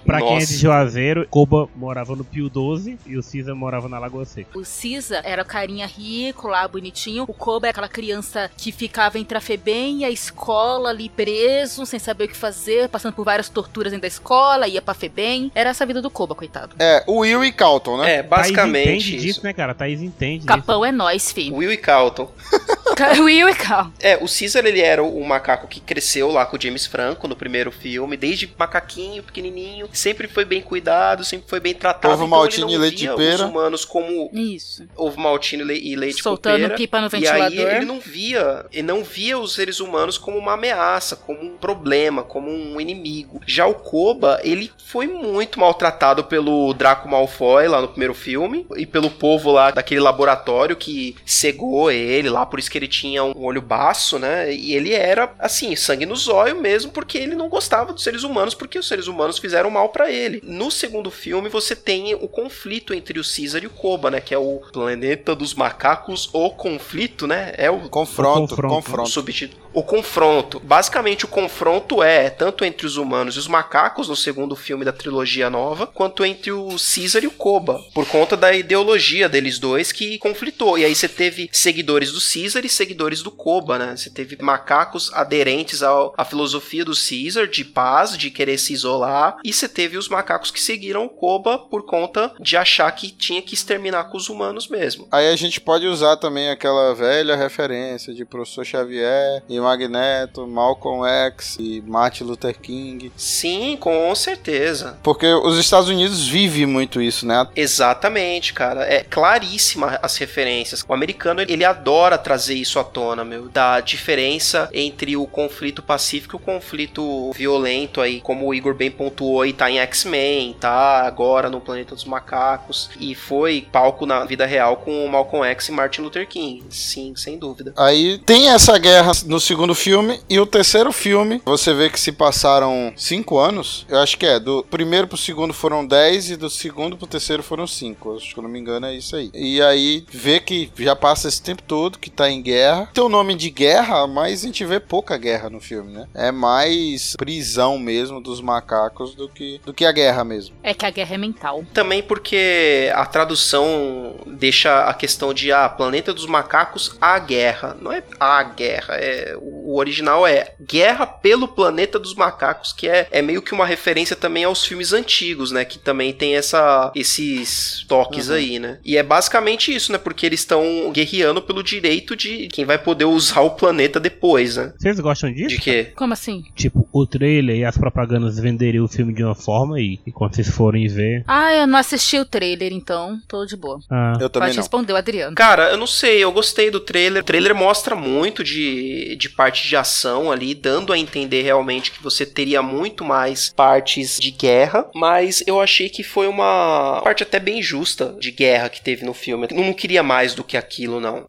[0.05, 0.57] Pra quem é Nossa.
[0.57, 4.59] de Juazeiro, Koba morava no Pio 12 e o Caesar morava na Lagoa Seca.
[4.59, 7.23] O Caesar era o carinha rico lá, bonitinho.
[7.23, 11.85] O Koba é aquela criança que ficava entre a FEBEM e a escola ali preso,
[11.85, 15.53] sem saber o que fazer, passando por várias torturas dentro da escola, ia pra FEBEM.
[15.55, 16.75] Era essa a vida do Koba, coitado.
[16.77, 18.15] É, o Will e Calton, né?
[18.15, 19.25] É, Thaís basicamente entende isso.
[19.25, 19.73] disso, né, cara?
[19.73, 20.47] Thaís entende disso.
[20.47, 21.55] Capão é nós, filho.
[21.55, 22.29] Will e Calton.
[23.23, 23.91] Will e Cal.
[23.99, 27.35] É, o Caesar ele era o macaco que cresceu lá com o James Franco no
[27.35, 32.13] primeiro filme, desde macaquinho, pequenininho, sempre foi bem cuidado, sempre foi bem tratado.
[32.13, 33.35] Ovo então maltine e leite de pera.
[33.35, 34.85] os humanos como Isso.
[34.95, 36.75] ovo maltine e leite Soltando copeira.
[36.75, 37.41] pipa no E ventilador.
[37.45, 41.57] aí ele não via, ele não via os seres humanos como uma ameaça, como um
[41.57, 43.41] problema, como um inimigo.
[43.45, 48.85] Já o Koba, ele foi muito maltratado pelo Draco Malfoy lá no primeiro filme e
[48.85, 53.33] pelo povo lá daquele laboratório que cegou ele lá, por isso que ele tinha um
[53.43, 54.53] olho baço, né?
[54.53, 58.53] E ele era assim, sangue no zóio mesmo, porque ele não gostava dos seres humanos,
[58.53, 60.41] porque os seres humanos fizeram mal pra ele.
[60.47, 64.21] No segundo filme, você tem o conflito entre o Caesar e o Koba, né?
[64.21, 67.53] Que é o planeta dos macacos, o conflito, né?
[67.57, 68.75] É o Confronto, O confronto.
[68.75, 69.09] confronto.
[69.09, 69.61] subtítulo.
[69.77, 70.59] O confronto.
[70.59, 74.91] Basicamente, o confronto é tanto entre os humanos e os macacos, no segundo filme da
[74.91, 79.91] trilogia nova, quanto entre o Caesar e o Koba, por conta da ideologia deles dois
[79.91, 80.79] que conflitou.
[80.79, 83.95] E aí você teve seguidores do Caesar e seguidores do Koba, né?
[83.95, 89.37] Você teve macacos aderentes ao, à filosofia do Caesar, de paz, de querer se isolar,
[89.43, 93.43] e você teve os macacos que seguiram o Koba por conta de achar que tinha
[93.43, 95.07] que exterminar com os humanos mesmo.
[95.11, 101.05] Aí a gente pode usar também aquela velha referência de Professor Xavier e Magneto, Malcolm
[101.05, 103.11] X e Martin Luther King.
[103.17, 104.97] Sim, com certeza.
[105.03, 107.47] Porque os Estados Unidos vivem muito isso, né?
[107.55, 108.83] Exatamente, cara.
[108.83, 110.85] É claríssima as referências.
[110.87, 113.49] O americano, ele adora trazer isso à tona, meu.
[113.49, 118.89] Da diferença entre o conflito pacífico e o conflito violento aí, como o Igor bem
[118.89, 122.89] pontuou e tá em X-Men, tá agora no Planeta dos Macacos.
[122.99, 126.63] E foi palco na vida real com o Malcolm X e Martin Luther King.
[126.69, 127.73] Sim, sem dúvida.
[127.75, 130.19] Aí tem essa guerra no segundo segundo filme.
[130.29, 133.87] E o terceiro filme, você vê que se passaram cinco anos.
[133.89, 134.39] Eu acho que é.
[134.39, 138.15] Do primeiro pro segundo foram dez e do segundo pro terceiro foram cinco.
[138.15, 139.31] Acho que eu não me engano é isso aí.
[139.33, 142.87] E aí vê que já passa esse tempo todo que tá em guerra.
[142.93, 146.07] Tem o nome de guerra, mas a gente vê pouca guerra no filme, né?
[146.13, 150.55] É mais prisão mesmo dos macacos do que, do que a guerra mesmo.
[150.61, 151.65] É que a guerra é mental.
[151.73, 157.75] Também porque a tradução deixa a questão de ah, planeta dos macacos a guerra.
[157.81, 159.35] Não é a guerra, é
[159.65, 164.15] o original é Guerra pelo planeta dos macacos, que é, é meio que uma referência
[164.15, 168.35] também aos filmes antigos, né, que também tem essa esses toques Uhum.
[168.35, 168.79] aí, né?
[168.83, 169.97] E é basicamente isso, né?
[169.97, 174.73] Porque eles estão guerreando pelo direito de quem vai poder usar o planeta depois, né?
[174.77, 175.49] Vocês gostam disso?
[175.49, 175.91] De quê?
[175.95, 176.43] Como assim?
[176.55, 180.35] Tipo, o trailer e as propagandas venderem o filme de uma forma e, e quando
[180.35, 181.23] vocês forem ver.
[181.27, 183.79] Ah, eu não assisti o trailer, então tô de boa.
[183.89, 184.63] Ah, Eu também Pode não.
[184.63, 185.35] responder o Adriano.
[185.35, 187.21] Cara, eu não sei, eu gostei do trailer.
[187.21, 192.01] O trailer mostra muito de, de parte de ação ali, dando a entender realmente que
[192.01, 197.39] você teria muito mais partes de guerra, mas eu achei que foi uma parte até
[197.39, 199.47] bem justa de guerra que teve no filme.
[199.49, 201.27] Eu não queria mais do que aquilo, não.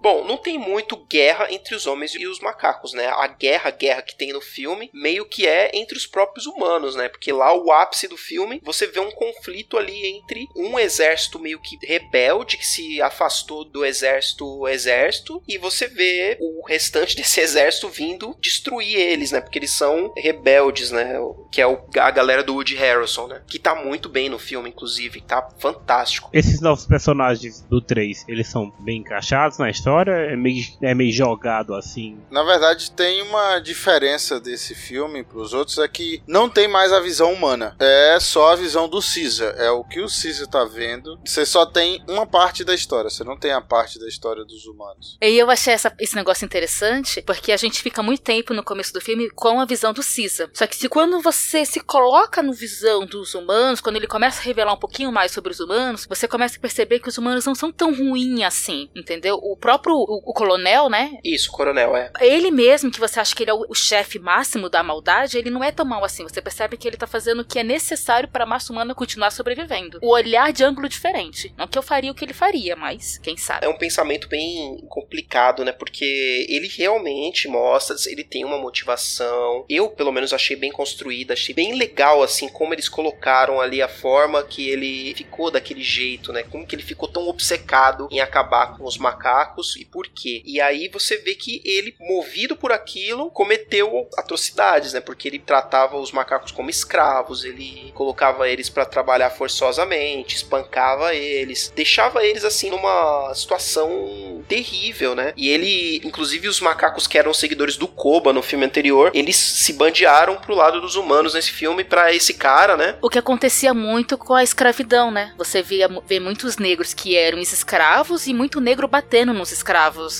[0.00, 3.06] Bom, não tem muito guerra entre os homens e os macacos, né?
[3.08, 6.94] A guerra, a guerra que tem no filme, meio que é entre os próprios humanos,
[6.96, 7.08] né?
[7.08, 11.60] Porque lá o ápice do filme, você vê um conflito ali entre um exército meio
[11.60, 17.88] que rebelde que se afastou do exército exército e você vê o restante desse exército
[17.88, 19.40] vindo destruir eles, né?
[19.40, 21.14] Porque eles são rebeldes, né?
[21.52, 23.42] Que é o- a galera do Woody Harrelson, né?
[23.46, 26.30] Que tá muito bem no filme, inclusive, tá fantástico.
[26.32, 30.12] Esses novos personagens do 3, eles são bem encaixados na história?
[30.12, 32.18] É meio, é meio jogado assim?
[32.30, 37.00] Na verdade, tem uma diferença desse filme pros outros, é que não tem mais a
[37.00, 37.76] visão humana.
[37.78, 39.54] É só a visão do Caesar.
[39.56, 41.18] É o que o Caesar tá vendo.
[41.24, 44.66] Você só tem uma parte da história, você não tem a parte da história dos
[44.66, 45.16] humanos.
[45.20, 48.92] E eu achei essa- esse negócio interessante, porque a gente fica muito tempo no começo
[48.92, 50.48] do filme com a visão do Caesar.
[50.54, 54.44] Só que se quando você se coloca no visão dos humanos, quando ele começa a
[54.44, 57.54] revelar um pouquinho mais sobre os humanos, você começa a perceber que os humanos não
[57.54, 59.36] são tão ruins assim, entendeu?
[59.42, 61.18] O próprio o, o coronel, né?
[61.24, 62.10] Isso, coronel, é.
[62.20, 65.50] Ele mesmo, que você acha que ele é o, o chefe máximo da maldade, ele
[65.50, 66.24] não é tão mal assim.
[66.24, 69.30] Você percebe que ele tá fazendo o que é necessário para a massa humana continuar
[69.30, 69.98] sobrevivendo.
[70.02, 71.54] O olhar de ângulo diferente.
[71.56, 73.64] Não que eu faria o que ele faria, mas quem sabe.
[73.64, 75.72] É um pensamento bem complicado, né?
[75.72, 79.64] Porque ele realmente mostra, ele tem uma motivação.
[79.68, 83.88] Eu, pelo menos, achei bem construída, achei bem legal, assim, como eles colocaram ali a
[83.88, 86.42] forma que ele ficou daquele jeito, né?
[86.42, 90.42] Como que ele ficou tão obcecado em acabar com os macacos e por quê.
[90.44, 95.00] E aí você vê que ele, movido por aquilo, cometeu atrocidades, né?
[95.00, 101.72] Porque ele tratava os macacos como escravos, ele colocava eles para trabalhar forçosamente, espancava eles,
[101.74, 105.32] deixava eles assim numa situação terrível, né?
[105.36, 109.72] E ele, inclusive os macacos que eram seguidores do Koba no filme anterior, eles se
[109.72, 112.96] bandearam pro lado dos humanos nesse filme para esse cara, né?
[113.00, 115.32] O que acontecia muito com a escravidão, né?
[115.36, 119.59] Você via vê muitos negros que eram escravos e muito negro batendo nos escravos,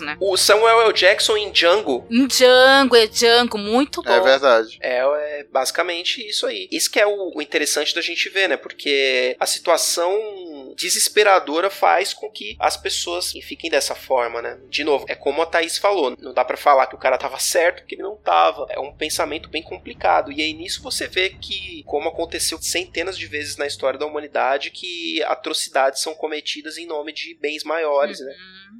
[0.00, 0.16] né?
[0.20, 0.92] O Samuel L.
[0.92, 4.10] Jackson em Django Em Django, é Django, muito bom.
[4.10, 4.78] É verdade.
[4.80, 6.68] É, é basicamente isso aí.
[6.70, 8.56] Isso que é o, o interessante da gente ver, né?
[8.56, 14.58] Porque a situação desesperadora faz com que as pessoas fiquem dessa forma, né?
[14.68, 17.38] De novo, é como a Thaís falou, não dá pra falar que o cara tava
[17.38, 18.66] certo porque ele não tava.
[18.70, 20.32] É um pensamento bem complicado.
[20.32, 24.70] E aí nisso você vê que, como aconteceu centenas de vezes na história da humanidade,
[24.70, 28.32] que atrocidades são cometidas em nome de bens maiores, né?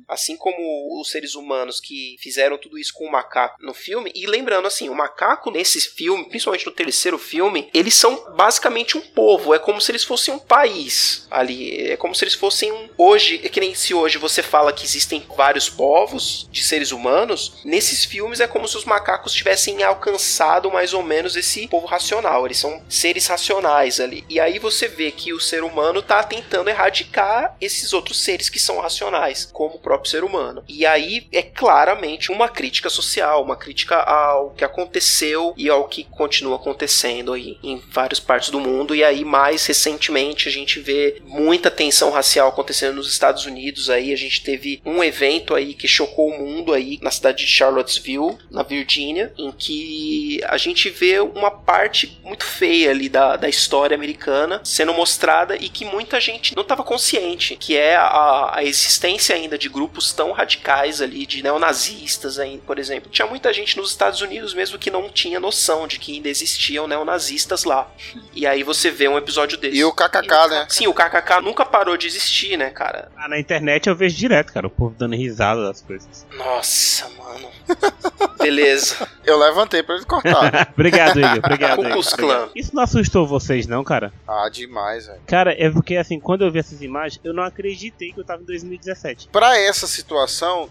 [0.09, 4.11] Assim como os seres humanos que fizeram tudo isso com o macaco no filme.
[4.15, 9.01] E lembrando, assim, o macaco nesse filme, principalmente no terceiro filme, eles são basicamente um
[9.01, 9.55] povo.
[9.55, 11.91] É como se eles fossem um país ali.
[11.91, 12.89] É como se eles fossem um.
[12.97, 17.61] Hoje, é que nem se hoje você fala que existem vários povos de seres humanos.
[17.65, 22.47] Nesses filmes é como se os macacos tivessem alcançado mais ou menos esse povo racional.
[22.47, 24.25] Eles são seres racionais ali.
[24.29, 28.59] E aí você vê que o ser humano tá tentando erradicar esses outros seres que
[28.59, 30.40] são racionais, como o próprio ser humano.
[30.69, 36.05] E aí é claramente uma crítica social, uma crítica ao que aconteceu e ao que
[36.05, 38.95] continua acontecendo aí em várias partes do mundo.
[38.95, 44.13] E aí, mais recentemente, a gente vê muita tensão racial acontecendo nos Estados Unidos aí.
[44.13, 48.39] A gente teve um evento aí que chocou o mundo aí na cidade de Charlottesville,
[48.51, 53.95] na Virgínia, em que a gente vê uma parte muito feia ali da, da história
[53.95, 59.35] americana sendo mostrada e que muita gente não estava consciente, que é a, a existência
[59.35, 63.11] ainda de grupos tão radicais ali, de neonazistas aí, por exemplo.
[63.11, 66.87] Tinha muita gente nos Estados Unidos mesmo que não tinha noção de que ainda existiam
[66.87, 67.91] neonazistas lá.
[68.35, 69.77] E aí você vê um episódio desse.
[69.77, 70.67] E o KKK, né?
[70.69, 73.11] Sim, o KKK nunca parou de existir, né, cara?
[73.17, 76.27] Ah, na internet eu vejo direto, cara, o povo dando risada das coisas.
[76.33, 77.51] Nossa, mano.
[78.41, 79.07] Beleza.
[79.25, 80.71] Eu levantei pra ele cortar.
[80.73, 81.39] obrigado, Igor.
[81.45, 81.81] Obrigado.
[82.17, 82.49] Klan.
[82.55, 84.13] Isso não assustou vocês, não, cara?
[84.27, 85.21] ah, demais, velho.
[85.27, 88.43] Cara, é porque assim, quando eu vi essas imagens, eu não acreditei que eu tava
[88.43, 89.29] em 2017.
[89.31, 90.10] Pra essa situação,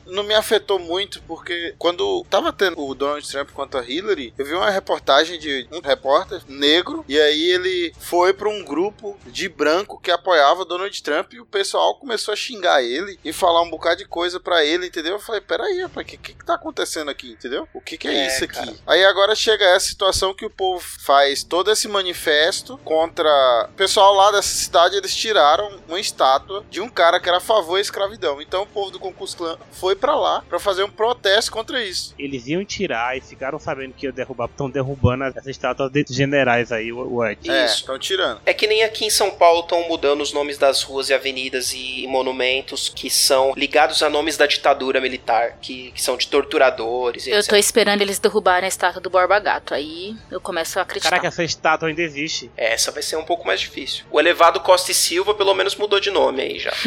[0.06, 4.54] não me afetou muito, porque quando tava tendo o Donald Trump contra Hillary, eu vi
[4.54, 10.00] uma reportagem de um repórter negro, e aí ele foi pra um grupo de branco
[10.00, 13.98] que apoiava Donald Trump, e o pessoal começou a xingar ele e falar um bocado
[13.98, 15.14] de coisa pra ele, entendeu?
[15.14, 17.68] Eu falei, peraí, rapaz, o que, que que tá acontecendo aqui, entendeu?
[17.74, 18.54] O que que é, É, isso aqui?
[18.54, 18.74] cara.
[18.88, 23.30] Aí agora chega essa situação que o povo faz todo esse manifesto contra...
[23.70, 27.42] O pessoal lá dessa cidade, eles tiraram uma estátua de um cara que era a
[27.42, 28.42] favor da escravidão.
[28.42, 31.84] Então o povo do Ku Klux Klan foi pra lá pra fazer um protesto contra
[31.84, 32.13] isso.
[32.17, 36.71] Eles iam tirar e ficaram sabendo que ia derrubar, estão derrubando essa estátua de generais
[36.71, 37.49] aí, o o Ed.
[37.49, 37.77] É, Isso.
[37.77, 38.39] estão tirando.
[38.45, 41.73] É que nem aqui em São Paulo estão mudando os nomes das ruas e avenidas
[41.73, 47.25] e monumentos que são ligados a nomes da ditadura militar, que, que são de torturadores,
[47.25, 47.49] Eu etc.
[47.49, 49.73] tô esperando eles derrubarem a estátua do Borba Gato.
[49.73, 51.09] Aí eu começo a acreditar.
[51.09, 52.51] Caraca, essa estátua ainda existe.
[52.55, 54.05] Essa vai ser um pouco mais difícil.
[54.11, 56.73] O elevado Costa e Silva pelo menos mudou de nome aí já.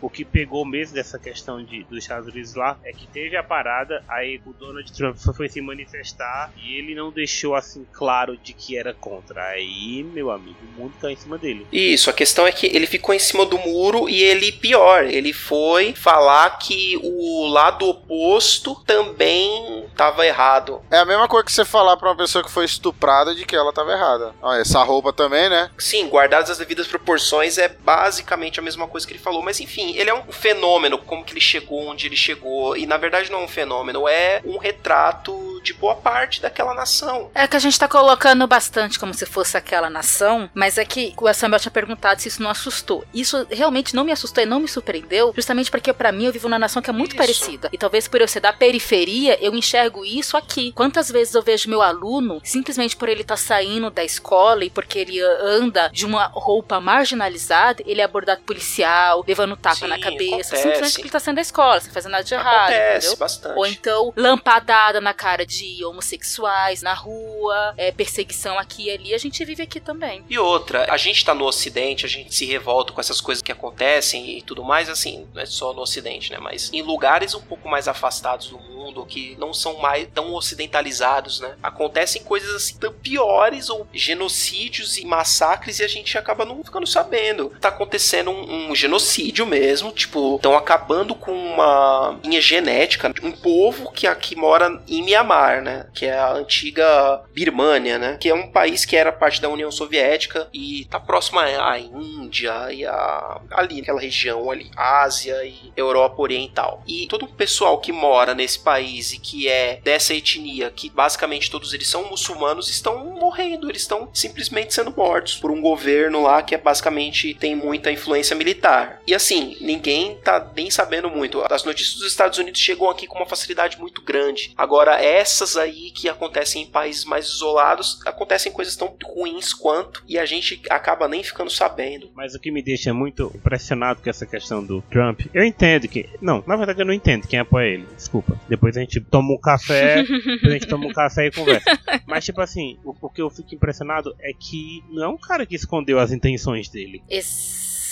[0.00, 3.42] O que pegou mesmo dessa questão de, dos Estados Unidos lá é que teve a
[3.42, 8.52] parada, aí o Donald Trump foi se manifestar e ele não deixou assim claro de
[8.52, 9.42] que era contra.
[9.48, 11.66] Aí, meu amigo, o mundo caiu em cima dele.
[11.72, 15.32] Isso, a questão é que ele ficou em cima do muro e ele, pior, ele
[15.32, 20.82] foi falar que o lado oposto também tava errado.
[20.90, 23.56] É a mesma coisa que você falar pra uma pessoa que foi estuprada de que
[23.56, 24.34] ela tava errada.
[24.42, 25.70] Ó, essa roupa também, né?
[25.78, 29.94] Sim, guardadas as devidas proporções é basicamente a mesma coisa que ele falou, mas enfim,
[29.96, 33.40] ele é um fenômeno, como que ele chegou onde ele chegou, e na verdade não
[33.40, 37.30] é um fenômeno, é um retrato de boa parte daquela nação.
[37.34, 41.14] É que a gente tá colocando bastante como se fosse aquela nação, mas é que
[41.16, 43.04] o Samuel tinha perguntado se isso não assustou.
[43.14, 46.48] Isso realmente não me assustou e não me surpreendeu, justamente porque pra mim eu vivo
[46.48, 47.18] numa nação que é muito Isso.
[47.18, 47.68] parecida.
[47.72, 50.72] E talvez por eu ser da periferia, eu enxergo isso aqui.
[50.72, 54.98] Quantas vezes eu vejo meu aluno, simplesmente por ele estar saindo da escola e porque
[54.98, 60.54] ele anda de uma roupa marginalizada, ele é abordado policial, levando tapa Sim, na cabeça,
[60.54, 60.56] acontece.
[60.56, 63.16] simplesmente porque ele tá saindo da escola, sem fazer nada de errado, Acontece entendeu?
[63.16, 63.58] bastante.
[63.58, 69.14] Ou então, lampadada na cara de homossexuais na rua, é, perseguição aqui e ali.
[69.14, 70.24] A gente vive aqui também.
[70.28, 73.52] E outra, a gente tá no ocidente, a gente se revolta com essas coisas que
[73.52, 76.38] acontecem e tudo mais, assim, não é só no ocidente, né?
[76.40, 81.40] Mas em lugares um pouco mais afastados do mundo, que não são mais tão ocidentalizados,
[81.40, 81.54] né?
[81.62, 86.86] Acontecem coisas assim tão piores ou genocídios e massacres e a gente acaba não ficando
[86.86, 87.50] sabendo.
[87.60, 93.32] Tá acontecendo um, um genocídio mesmo, tipo, estão acabando com uma linha genética de um
[93.32, 95.86] povo que aqui mora em Mianmar, né?
[95.94, 98.16] Que é a antiga Birmânia, né?
[98.20, 102.72] Que é um país que era parte da União Soviética e tá próximo à Índia
[102.72, 106.82] e a ali naquela região ali, Ásia e Europa Oriental.
[106.86, 111.50] E todo o pessoal que mora nesse país e que é dessa etnia, que basicamente
[111.50, 116.42] todos eles são muçulmanos, estão morrendo, eles estão simplesmente sendo mortos por um governo lá
[116.42, 119.00] que é basicamente tem muita influência militar.
[119.06, 121.33] E assim, ninguém tá nem sabendo muito.
[121.50, 124.52] As notícias dos Estados Unidos chegam aqui com uma facilidade muito grande.
[124.56, 130.18] Agora, essas aí que acontecem em países mais isolados, acontecem coisas tão ruins quanto e
[130.18, 132.10] a gente acaba nem ficando sabendo.
[132.14, 136.08] Mas o que me deixa muito impressionado com essa questão do Trump, eu entendo que.
[136.20, 137.86] Não, na verdade eu não entendo quem apoia ele.
[137.96, 138.38] Desculpa.
[138.48, 141.64] Depois a gente toma um café, depois a gente toma um café e conversa.
[142.06, 145.46] Mas, tipo assim, o, o que eu fico impressionado é que não é um cara
[145.46, 147.02] que escondeu as intenções dele.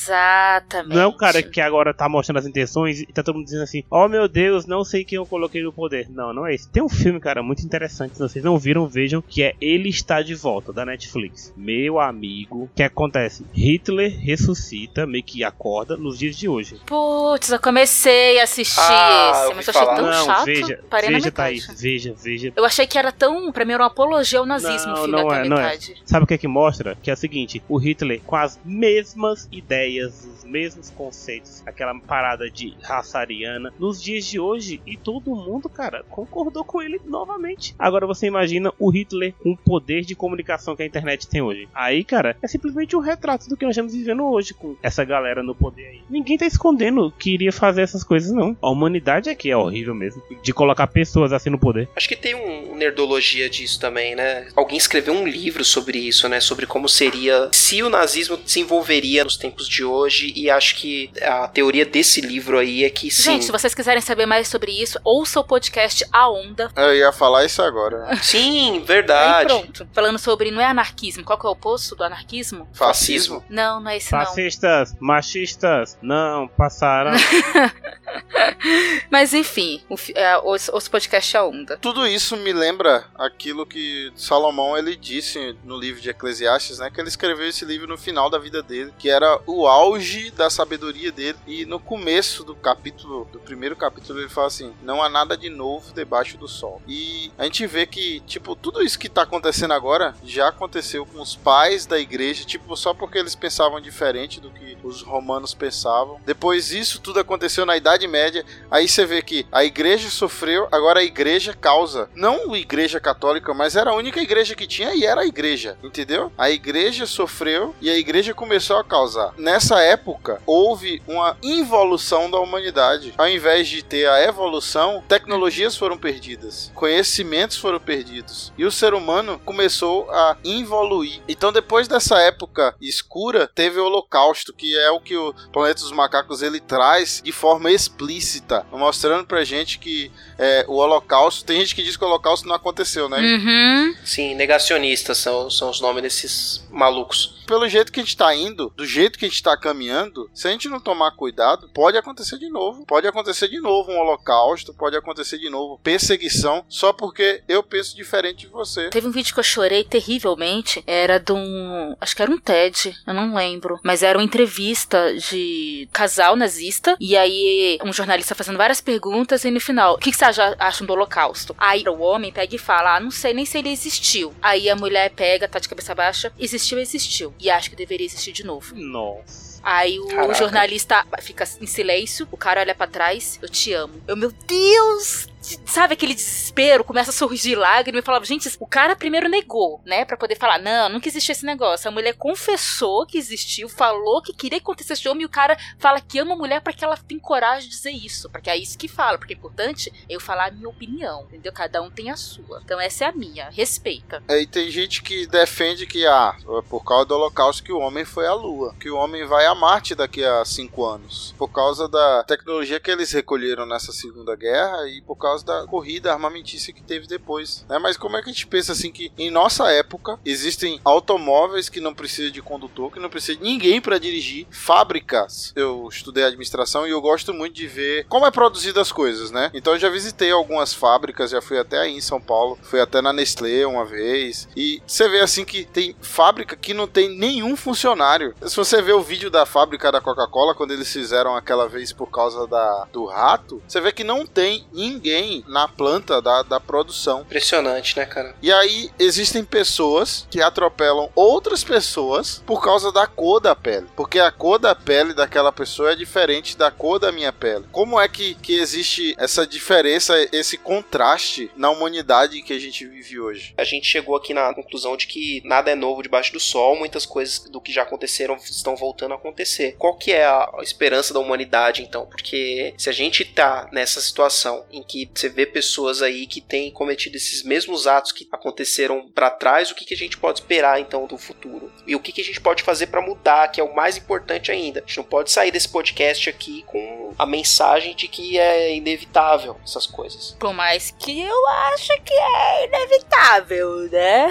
[0.03, 0.95] Exatamente.
[0.95, 3.63] Não é um cara que agora tá mostrando as intenções e tá todo mundo dizendo
[3.63, 6.09] assim: Oh meu Deus, não sei quem eu coloquei no poder.
[6.11, 6.69] Não, não é isso.
[6.71, 8.15] Tem um filme, cara, muito interessante.
[8.15, 9.23] Se vocês não viram, vejam.
[9.23, 11.53] Que é Ele Está de Volta, da Netflix.
[11.57, 13.45] Meu amigo, o que acontece?
[13.53, 16.77] Hitler ressuscita, meio que acorda nos dias de hoje.
[16.87, 19.97] Putz, eu comecei a assistir Ah, esse, mas eu achei falar.
[19.97, 20.45] tão não, chato.
[20.45, 21.31] veja, parei veja.
[21.31, 22.53] Thaís, veja, veja.
[22.57, 23.53] Eu achei que era tão.
[23.53, 25.79] Pra mim era uma apologia ao nazismo, Não, filho, não é, não é.
[26.05, 26.97] Sabe o que é que mostra?
[27.03, 31.95] Que é o seguinte: o Hitler com as mesmas ideias ideias, os mesmos conceitos, aquela
[32.01, 37.01] parada de raça ariana nos dias de hoje e todo mundo, cara, concordou com ele
[37.05, 37.75] novamente.
[37.79, 41.69] Agora você imagina o Hitler com o poder de comunicação que a internet tem hoje.
[41.75, 45.43] Aí, cara, é simplesmente um retrato do que nós estamos vivendo hoje com essa galera
[45.43, 46.01] no poder aí.
[46.09, 48.57] Ninguém tá escondendo que iria fazer essas coisas, não.
[48.61, 51.89] A humanidade que é horrível mesmo de colocar pessoas assim no poder.
[51.97, 54.47] Acho que tem um nerdologia disso também, né?
[54.55, 56.41] Alguém escreveu um livro sobre isso, né?
[56.41, 61.11] Sobre como seria se o nazismo se envolveria nos tempos de hoje e acho que
[61.23, 63.23] a teoria desse livro aí é que sim.
[63.23, 66.71] Gente, se vocês quiserem saber mais sobre isso, ouça o podcast A Onda.
[66.77, 68.17] Eu ia falar isso agora.
[68.23, 69.49] Sim, Aí verdade.
[69.49, 69.89] pronto.
[69.93, 71.25] Falando sobre, não é anarquismo.
[71.25, 72.69] Qual que é o oposto do anarquismo?
[72.73, 73.45] Fascismo?
[73.49, 74.21] Não, não é esse não.
[74.21, 77.13] Fascistas, machistas, não, passaram.
[79.11, 81.77] Mas enfim, o, é, os, os podcasts A Onda.
[81.77, 86.91] Tudo isso me lembra aquilo que Salomão ele disse no livro de Eclesiastes, né?
[86.91, 90.51] Que ele escreveu esse livro no final da vida dele, que era o auge da
[90.51, 91.39] sabedoria dele.
[91.47, 95.49] E no começo do capítulo, do primeiro capítulo, ele fala assim: Não há nada de
[95.49, 96.83] novo debaixo do sol.
[96.87, 101.21] E a gente vê que, tipo, tudo isso que tá acontecendo agora já aconteceu com
[101.21, 106.21] os pais da igreja, tipo, só porque eles pensavam diferente do que os romanos pensavam.
[106.25, 108.45] Depois isso tudo aconteceu na Idade Média.
[108.71, 112.11] Aí você vê que a igreja sofreu, agora a igreja causa.
[112.15, 115.79] Não a igreja católica, mas era a única igreja que tinha e era a igreja,
[115.83, 116.33] entendeu?
[116.37, 119.33] A igreja sofreu e a igreja começou a causar.
[119.37, 123.15] Nessa época, houve uma involução da humanidade.
[123.17, 128.95] Ao invés de ter a evolução, tecnologias foram perdidas, conhecimentos foram perdidos e o ser
[128.95, 131.21] humano começou a involuir.
[131.29, 135.93] Então, depois dessa época escura, teve o Holocausto, que é o que o Planeta dos
[135.93, 140.11] Macacos ele traz de forma explícita, mostrando pra gente que
[140.43, 141.45] é, o Holocausto.
[141.45, 143.19] Tem gente que diz que o Holocausto não aconteceu, né?
[143.21, 143.95] Uhum.
[144.05, 147.41] Sim, negacionistas são, são os nomes desses malucos.
[147.47, 150.49] Pelo jeito que a gente tá indo, do jeito que a gente tá caminhando, se
[150.49, 152.85] a gente não tomar cuidado, pode acontecer de novo.
[152.87, 157.95] Pode acontecer de novo um holocausto, pode acontecer de novo perseguição, só porque eu penso
[157.95, 158.89] diferente de você.
[158.89, 160.83] Teve um vídeo que eu chorei terrivelmente.
[160.87, 161.95] Era de um.
[162.01, 163.79] Acho que era um TED, eu não lembro.
[163.83, 166.97] Mas era uma entrevista de casal nazista.
[166.99, 169.45] E aí, um jornalista fazendo várias perguntas.
[169.45, 171.55] E no final, o que, que você acha- acham do Holocausto?
[171.59, 174.35] Aí o homem pega e fala: Ah, não sei nem se ele existiu.
[174.43, 177.35] Aí a mulher pega, tá de cabeça baixa: Existiu, existiu.
[177.39, 178.75] E acho que deveria existir de novo.
[178.75, 179.53] Nossa.
[179.65, 180.35] Aí o Caraca.
[180.35, 183.95] jornalista fica em silêncio, o cara olha pra trás, eu te amo.
[184.09, 185.29] Eu, meu Deus!
[185.67, 186.85] Sabe aquele desespero?
[186.85, 190.05] Começa a surgir lágrima e falava, gente, o cara primeiro negou, né?
[190.05, 191.89] Pra poder falar, não, nunca existiu esse negócio.
[191.89, 196.01] A mulher confessou que existiu, falou que queria que acontecesse homem e o cara fala
[196.01, 198.31] que ama a mulher pra que ela tem coragem de dizer isso.
[198.31, 201.53] Porque é isso que fala, porque é importante eu falar a minha opinião, entendeu?
[201.53, 202.61] Cada um tem a sua.
[202.65, 204.23] Então essa é a minha, respeita.
[204.29, 208.05] Aí tem gente que defende que, ah, é por causa do holocausto que o homem
[208.05, 211.89] foi à lua, que o homem vai a Marte daqui a cinco anos, por causa
[211.89, 216.83] da tecnologia que eles recolheram nessa Segunda Guerra e por causa da corrida armamentícia que
[216.83, 217.65] teve depois.
[217.69, 217.79] Né?
[217.79, 221.81] Mas como é que a gente pensa assim que em nossa época existem automóveis que
[221.81, 225.53] não precisam de condutor, que não precisa de ninguém para dirigir, fábricas.
[225.55, 229.51] Eu estudei administração e eu gosto muito de ver como é produzido as coisas, né?
[229.55, 233.01] Então eu já visitei algumas fábricas, já fui até aí em São Paulo, fui até
[233.01, 237.57] na Nestlé uma vez e você vê assim que tem fábrica que não tem nenhum
[237.57, 238.35] funcionário.
[238.43, 242.11] Se você ver o vídeo da fábrica da Coca-Cola quando eles fizeram aquela vez por
[242.11, 247.21] causa da, do rato, você vê que não tem ninguém na planta da, da produção.
[247.23, 248.35] Impressionante, né, cara?
[248.43, 253.87] E aí existem pessoas que atropelam outras pessoas por causa da cor da pele.
[253.97, 257.65] Porque a cor da pele daquela pessoa é diferente da cor da minha pele.
[257.73, 263.21] Como é que, que existe essa diferença, esse contraste na humanidade que a gente vive
[263.21, 263.55] hoje?
[263.57, 267.07] A gente chegou aqui na conclusão de que nada é novo debaixo do sol, muitas
[267.07, 269.77] coisas do que já aconteceram estão voltando a acontecer.
[269.79, 272.07] Qual que é a esperança da humanidade, então?
[272.07, 276.71] Porque se a gente tá nessa situação em que você vê pessoas aí que têm
[276.71, 280.81] cometido esses mesmos atos que aconteceram pra trás, o que, que a gente pode esperar,
[280.81, 281.73] então, do futuro?
[281.87, 284.51] E o que, que a gente pode fazer pra mudar, que é o mais importante
[284.51, 284.81] ainda?
[284.81, 289.57] A gente não pode sair desse podcast aqui com a mensagem de que é inevitável
[289.63, 290.37] essas coisas.
[290.39, 294.31] Por mais que eu acho que é inevitável, né?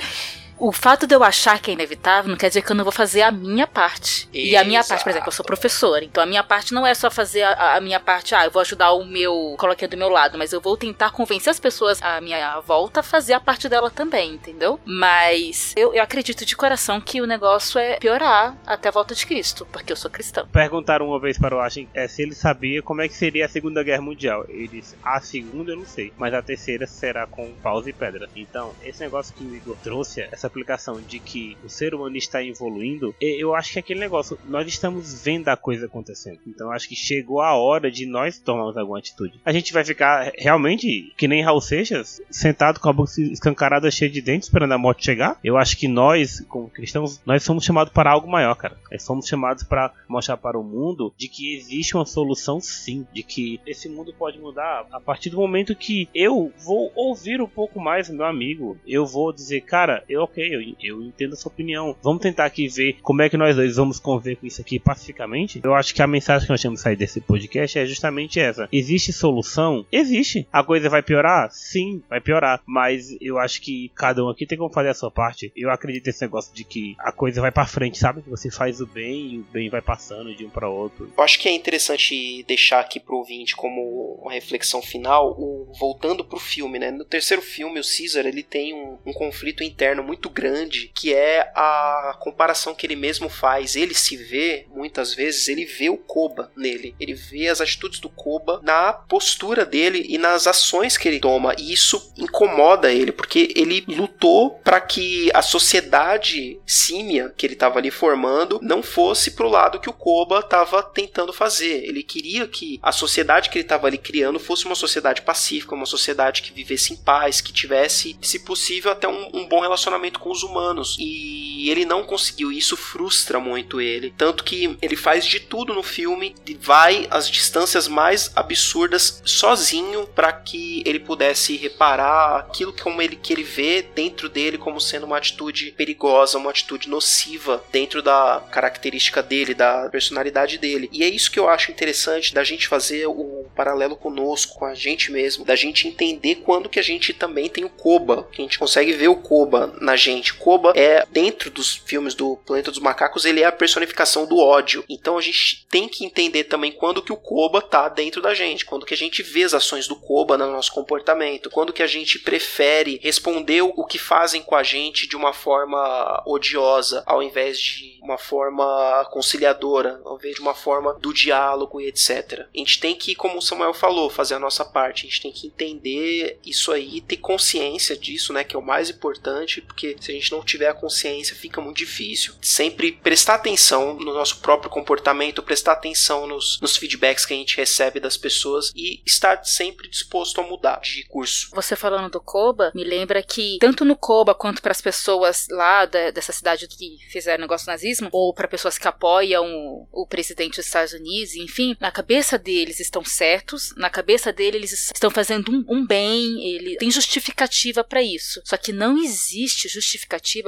[0.61, 2.91] O fato de eu achar que é inevitável não quer dizer que eu não vou
[2.91, 4.29] fazer a minha parte.
[4.31, 6.05] E a minha parte, por exemplo, eu sou professora.
[6.05, 8.61] Então a minha parte não é só fazer a, a minha parte, ah, eu vou
[8.61, 12.21] ajudar o meu coloquei do meu lado, mas eu vou tentar convencer as pessoas à
[12.21, 14.79] minha volta a fazer a parte dela também, entendeu?
[14.85, 19.25] Mas eu, eu acredito de coração que o negócio é piorar até a volta de
[19.25, 20.45] Cristo, porque eu sou cristã.
[20.53, 23.49] Perguntaram uma vez para o Ashton é, se ele sabia como é que seria a
[23.49, 24.45] Segunda Guerra Mundial.
[24.47, 28.29] Ele disse: a segunda eu não sei, mas a terceira será com paus e pedra.
[28.35, 32.43] Então, esse negócio que o Igor trouxe, essa aplicação de que o ser humano está
[32.43, 36.39] evoluindo, eu acho que é aquele negócio, nós estamos vendo a coisa acontecendo.
[36.45, 39.39] Então acho que chegou a hora de nós tomarmos alguma atitude.
[39.45, 44.11] A gente vai ficar realmente que nem Raul Seixas, sentado com a boca escancarada cheia
[44.11, 45.39] de dentes esperando a morte chegar?
[45.43, 48.77] Eu acho que nós, como cristãos, nós somos chamados para algo maior, cara.
[48.91, 53.23] Nós somos chamados para mostrar para o mundo de que existe uma solução sim, de
[53.23, 57.79] que esse mundo pode mudar a partir do momento que eu vou ouvir um pouco
[57.79, 58.77] mais meu amigo.
[58.85, 61.95] Eu vou dizer, cara, eu ok, eu, eu entendo a sua opinião.
[62.01, 65.59] Vamos tentar aqui ver como é que nós dois vamos conviver com isso aqui pacificamente.
[65.63, 68.67] Eu acho que a mensagem que nós temos que sair desse podcast é justamente essa.
[68.71, 69.85] Existe solução?
[69.91, 70.47] Existe.
[70.51, 71.49] A coisa vai piorar?
[71.51, 72.61] Sim, vai piorar.
[72.65, 75.51] Mas eu acho que cada um aqui tem como fazer a sua parte.
[75.55, 78.23] Eu acredito nesse negócio de que a coisa vai para frente, sabe?
[78.27, 81.11] Você faz o bem e o bem vai passando de um para outro.
[81.15, 86.23] Eu acho que é interessante deixar aqui pro ouvinte como uma reflexão final, o, voltando
[86.23, 86.91] pro filme, né?
[86.91, 91.51] No terceiro filme, o Caesar, ele tem um, um conflito interno muito grande, que é
[91.55, 93.75] a comparação que ele mesmo faz.
[93.75, 96.95] Ele se vê, muitas vezes, ele vê o Koba nele.
[96.99, 101.55] Ele vê as atitudes do Koba na postura dele e nas ações que ele toma.
[101.57, 107.79] E isso incomoda ele, porque ele lutou para que a sociedade símia que ele estava
[107.79, 111.83] ali formando não fosse pro lado que o Koba estava tentando fazer.
[111.85, 115.85] Ele queria que a sociedade que ele estava ali criando fosse uma sociedade pacífica, uma
[115.85, 120.31] sociedade que vivesse em paz, que tivesse, se possível, até um, um bom relacionamento com
[120.31, 120.97] os humanos.
[120.99, 124.13] E ele não conseguiu, e isso frustra muito ele.
[124.17, 130.31] Tanto que ele faz de tudo no filme, vai às distâncias mais absurdas sozinho para
[130.31, 135.17] que ele pudesse reparar aquilo como ele, que ele vê dentro dele como sendo uma
[135.17, 140.89] atitude perigosa, uma atitude nociva dentro da característica dele, da personalidade dele.
[140.91, 144.73] E é isso que eu acho interessante da gente fazer o paralelo conosco, com a
[144.73, 148.45] gente mesmo, da gente entender quando que a gente também tem o Koba, que a
[148.45, 150.33] gente consegue ver o Koba na gente.
[150.33, 154.83] Koba é dentro dos filmes do Planeta dos Macacos, ele é a personificação do ódio.
[154.89, 158.65] Então a gente tem que entender também quando que o Koba tá dentro da gente,
[158.65, 161.87] quando que a gente vê as ações do Koba no nosso comportamento, quando que a
[161.87, 167.59] gente prefere responder o que fazem com a gente de uma forma odiosa, ao invés
[167.59, 172.47] de uma forma conciliadora, ao invés de uma forma do diálogo e etc.
[172.53, 175.05] A gente tem que, como o Samuel falou, fazer a nossa parte.
[175.05, 178.89] A gente tem que entender isso aí, ter consciência disso, né, que é o mais
[178.89, 182.33] importante, porque se a gente não tiver a consciência, fica muito difícil.
[182.41, 187.57] Sempre prestar atenção no nosso próprio comportamento, prestar atenção nos, nos feedbacks que a gente
[187.57, 191.49] recebe das pessoas e estar sempre disposto a mudar de curso.
[191.53, 195.85] Você falando do Koba, me lembra que tanto no Koba quanto para as pessoas lá
[195.85, 200.57] da, dessa cidade que fizeram negócio nazismo, ou para pessoas que apoiam o, o presidente
[200.57, 205.51] dos Estados Unidos, enfim, na cabeça deles estão certos, na cabeça deles eles estão fazendo
[205.51, 208.41] um, um bem, ele tem justificativa para isso.
[208.45, 209.80] Só que não existe justificativa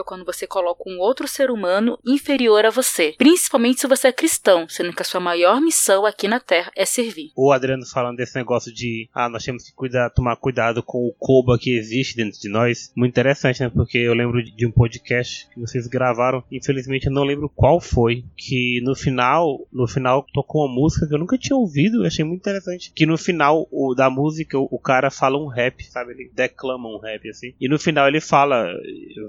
[0.03, 4.67] quando você coloca um outro ser humano inferior a você, principalmente se você é cristão,
[4.69, 7.31] sendo que a sua maior missão aqui na Terra é servir.
[7.35, 11.13] O Adriano falando desse negócio de ah, nós temos que cuidar, tomar cuidado com o
[11.13, 12.91] Koba que existe dentro de nós.
[12.95, 13.69] Muito interessante, né?
[13.69, 18.23] Porque eu lembro de um podcast que vocês gravaram, infelizmente eu não lembro qual foi,
[18.37, 22.23] que no final, no final tocou uma música que eu nunca tinha ouvido, eu achei
[22.23, 26.13] muito interessante, que no final o, da música o, o cara fala um rap, sabe?
[26.13, 27.53] Ele declama um rap assim.
[27.59, 28.67] E no final ele fala: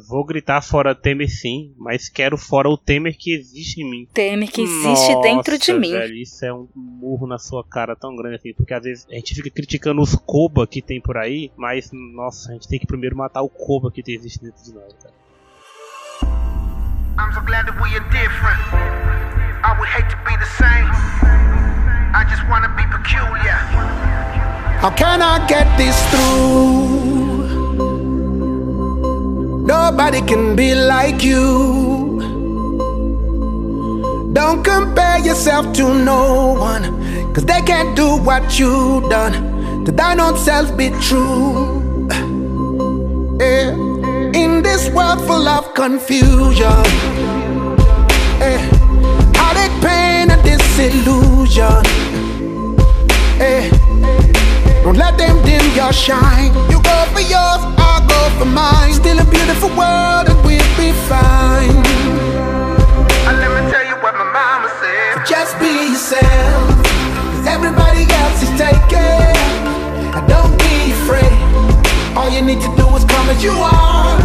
[0.09, 4.09] "Vou gritar fora Temer sim, mas quero fora o Temer que existe em mim".
[4.13, 5.93] Temer que existe Nossa, dentro de mim.
[5.93, 9.15] Velho, isso é um murro na sua cara tão grande assim, porque às vezes a
[9.15, 12.87] gente fica criticando os Koba que tem por aí, mas nossa, a gente tem que
[12.87, 15.15] primeiro matar o Koba que existe dentro de nós, cara.
[17.17, 18.61] I'm so glad that we are different.
[19.63, 20.91] I would hate to be the same.
[22.13, 23.57] I just wanna be peculiar.
[24.81, 26.94] How can I get this through?
[29.65, 32.21] Nobody can be like you.
[34.35, 36.85] Don't compare yourself to no one,
[37.33, 39.87] cause they can't do what you've done.
[39.87, 42.07] To thine own self be true.
[43.41, 43.73] Yeah.
[44.35, 46.85] In this world full of confusion,
[48.41, 48.61] yeah.
[49.35, 51.85] heartache, pain, and disillusion.
[53.41, 54.44] Yeah.
[54.85, 56.53] Don't let them dim your shine.
[56.69, 58.93] You go for yours, I go for mine.
[58.93, 61.81] Still a beautiful world, and we'll be fine.
[63.25, 65.25] And let me tell you what my mama said.
[65.25, 66.69] Just be yourself,
[67.33, 69.33] cause everybody else is taken.
[70.13, 71.33] And don't be afraid.
[72.13, 74.21] All you need to do is come as you are.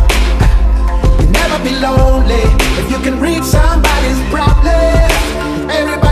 [1.23, 2.43] You'll never be lonely
[2.83, 5.07] if you can read somebody's problem.
[5.71, 6.08] Everybody's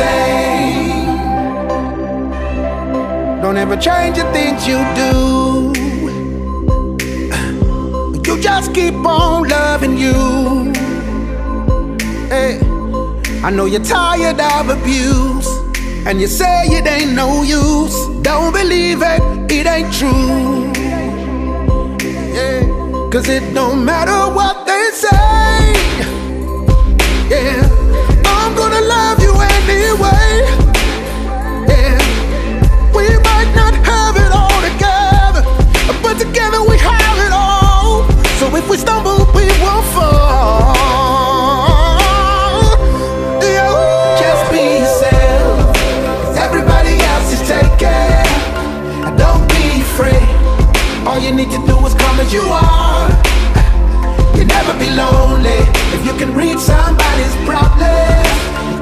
[0.00, 1.06] same.
[3.42, 5.12] Don't ever change the things you do.
[8.26, 10.72] You just keep on loving you.
[12.28, 12.58] Hey,
[13.46, 15.48] I know you're tired of abuse,
[16.06, 17.96] and you say it ain't no use.
[18.22, 19.22] Don't believe it,
[19.52, 20.72] it ain't true.
[22.38, 22.60] Yeah,
[23.12, 25.14] cause it don't matter what they say.
[27.30, 27.63] Yeah,
[52.24, 53.08] as you are.
[54.36, 55.60] You'll never be lonely
[55.96, 58.24] if you can read somebody's problem.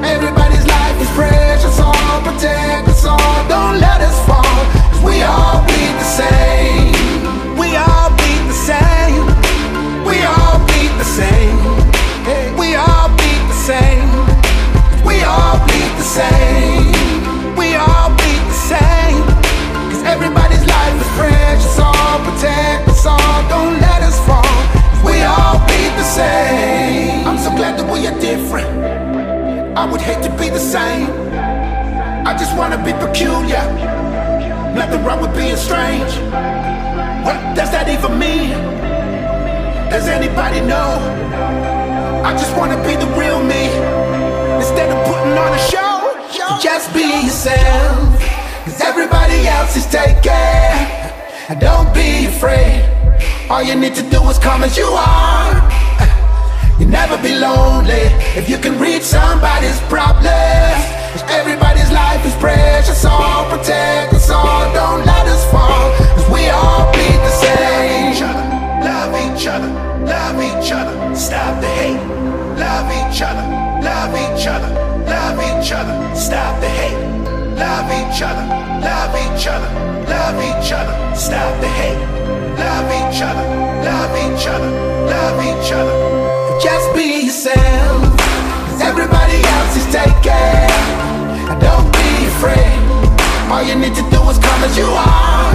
[0.03, 3.47] Everybody's life is precious, all protect us all.
[3.47, 5.52] Don't let us fall, 'cause we all
[40.33, 42.23] Does anybody know?
[42.25, 43.69] I just wanna be the real me.
[44.57, 48.17] Instead of putting on a show, just be yourself.
[48.65, 50.33] Cause everybody else is taken.
[51.49, 52.81] And don't be afraid.
[53.47, 55.53] All you need to do is come as you are.
[56.79, 60.81] You'll never be lonely if you can read somebody's problems.
[61.29, 64.73] Everybody's life is precious, all protect us all.
[64.73, 67.72] Don't let us fall, cause we all bleed the same.
[69.43, 71.99] Love each other, love each other, stop the hate.
[72.55, 73.43] Love each other,
[73.83, 74.71] love each other,
[75.03, 76.95] love each other, stop the hate.
[77.59, 78.45] Love each other,
[78.79, 79.67] love each other,
[80.07, 81.99] love each other, stop the hate.
[82.55, 83.43] Love each other,
[83.83, 84.71] love each other,
[85.11, 86.59] love each other.
[86.63, 90.71] Just be yourself, cause everybody else is taken.
[91.51, 92.79] And don't be afraid,
[93.51, 95.51] all you need to do is come as you are.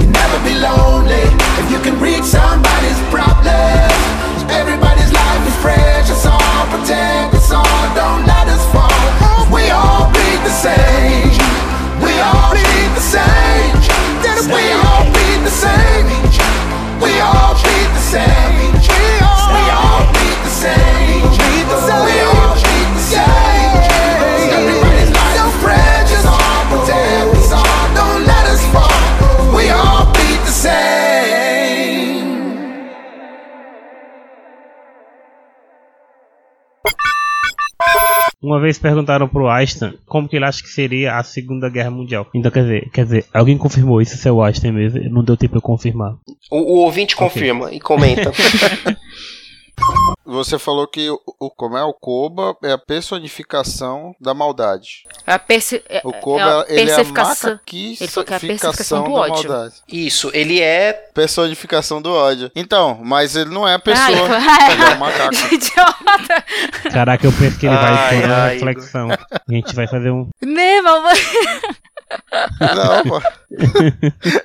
[0.00, 1.44] You'll never be lonely
[1.74, 4.38] you can read somebody's problems.
[4.46, 7.84] Everybody's life is precious, all protect us all.
[7.98, 9.42] Don't let us fall.
[9.52, 11.34] we all bleed the same.
[12.00, 12.63] We all
[38.64, 42.26] vez perguntaram pro Einstein como que ele acha que seria a Segunda Guerra Mundial.
[42.34, 45.00] Então, quer dizer, quer dizer, alguém confirmou isso, se é o Einstein mesmo.
[45.10, 46.16] Não deu tempo de eu confirmar.
[46.50, 48.32] O, o ouvinte confirma e comenta.
[50.24, 55.04] Você falou que o, o como é o Koba é a personificação da maldade.
[55.26, 55.82] A perce...
[55.88, 57.04] é- O Koba é a ele é a Ele
[58.08, 59.50] falou que é a personificação macaquificação do da ódio.
[59.50, 59.74] maldade.
[59.88, 62.50] Isso, ele é Personificação do ódio.
[62.56, 64.06] Então, mas ele não é a pessoa.
[64.08, 65.34] Ai, ele é um macaco.
[65.54, 66.44] Idiota!
[66.90, 69.08] Caraca, eu penso que ele vai Ai, pôr uma ai, reflexão.
[69.10, 70.28] A gente vai fazer um.
[70.42, 71.14] Né, mamãe?
[72.60, 73.22] Não, pô.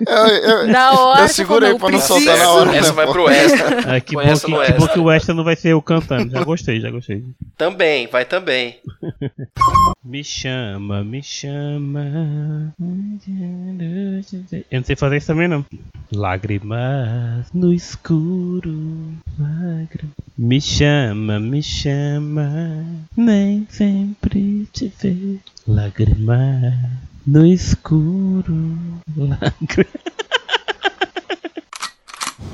[0.07, 2.19] Eu, eu, Na hora eu segurei pra não preciso.
[2.19, 2.75] soltar na hora.
[2.75, 3.11] essa né, vai pô?
[3.13, 3.95] pro extra.
[3.95, 6.31] Ah, que, bom essa que, que bom que o extra não vai ser eu cantando.
[6.31, 7.23] Já gostei, já gostei.
[7.57, 8.79] Também, vai também.
[10.03, 12.73] Me chama, me chama.
[14.71, 15.63] Eu não sei fazer isso também não.
[16.11, 18.73] Lágrimas no escuro.
[19.37, 20.15] Lágrimas.
[20.37, 22.85] Me chama, me chama.
[23.15, 25.39] Nem sempre te ver.
[25.67, 26.73] Lágrimas
[27.25, 28.53] no escuro.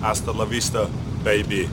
[0.02, 0.88] Hasta la vista,
[1.24, 1.68] baby.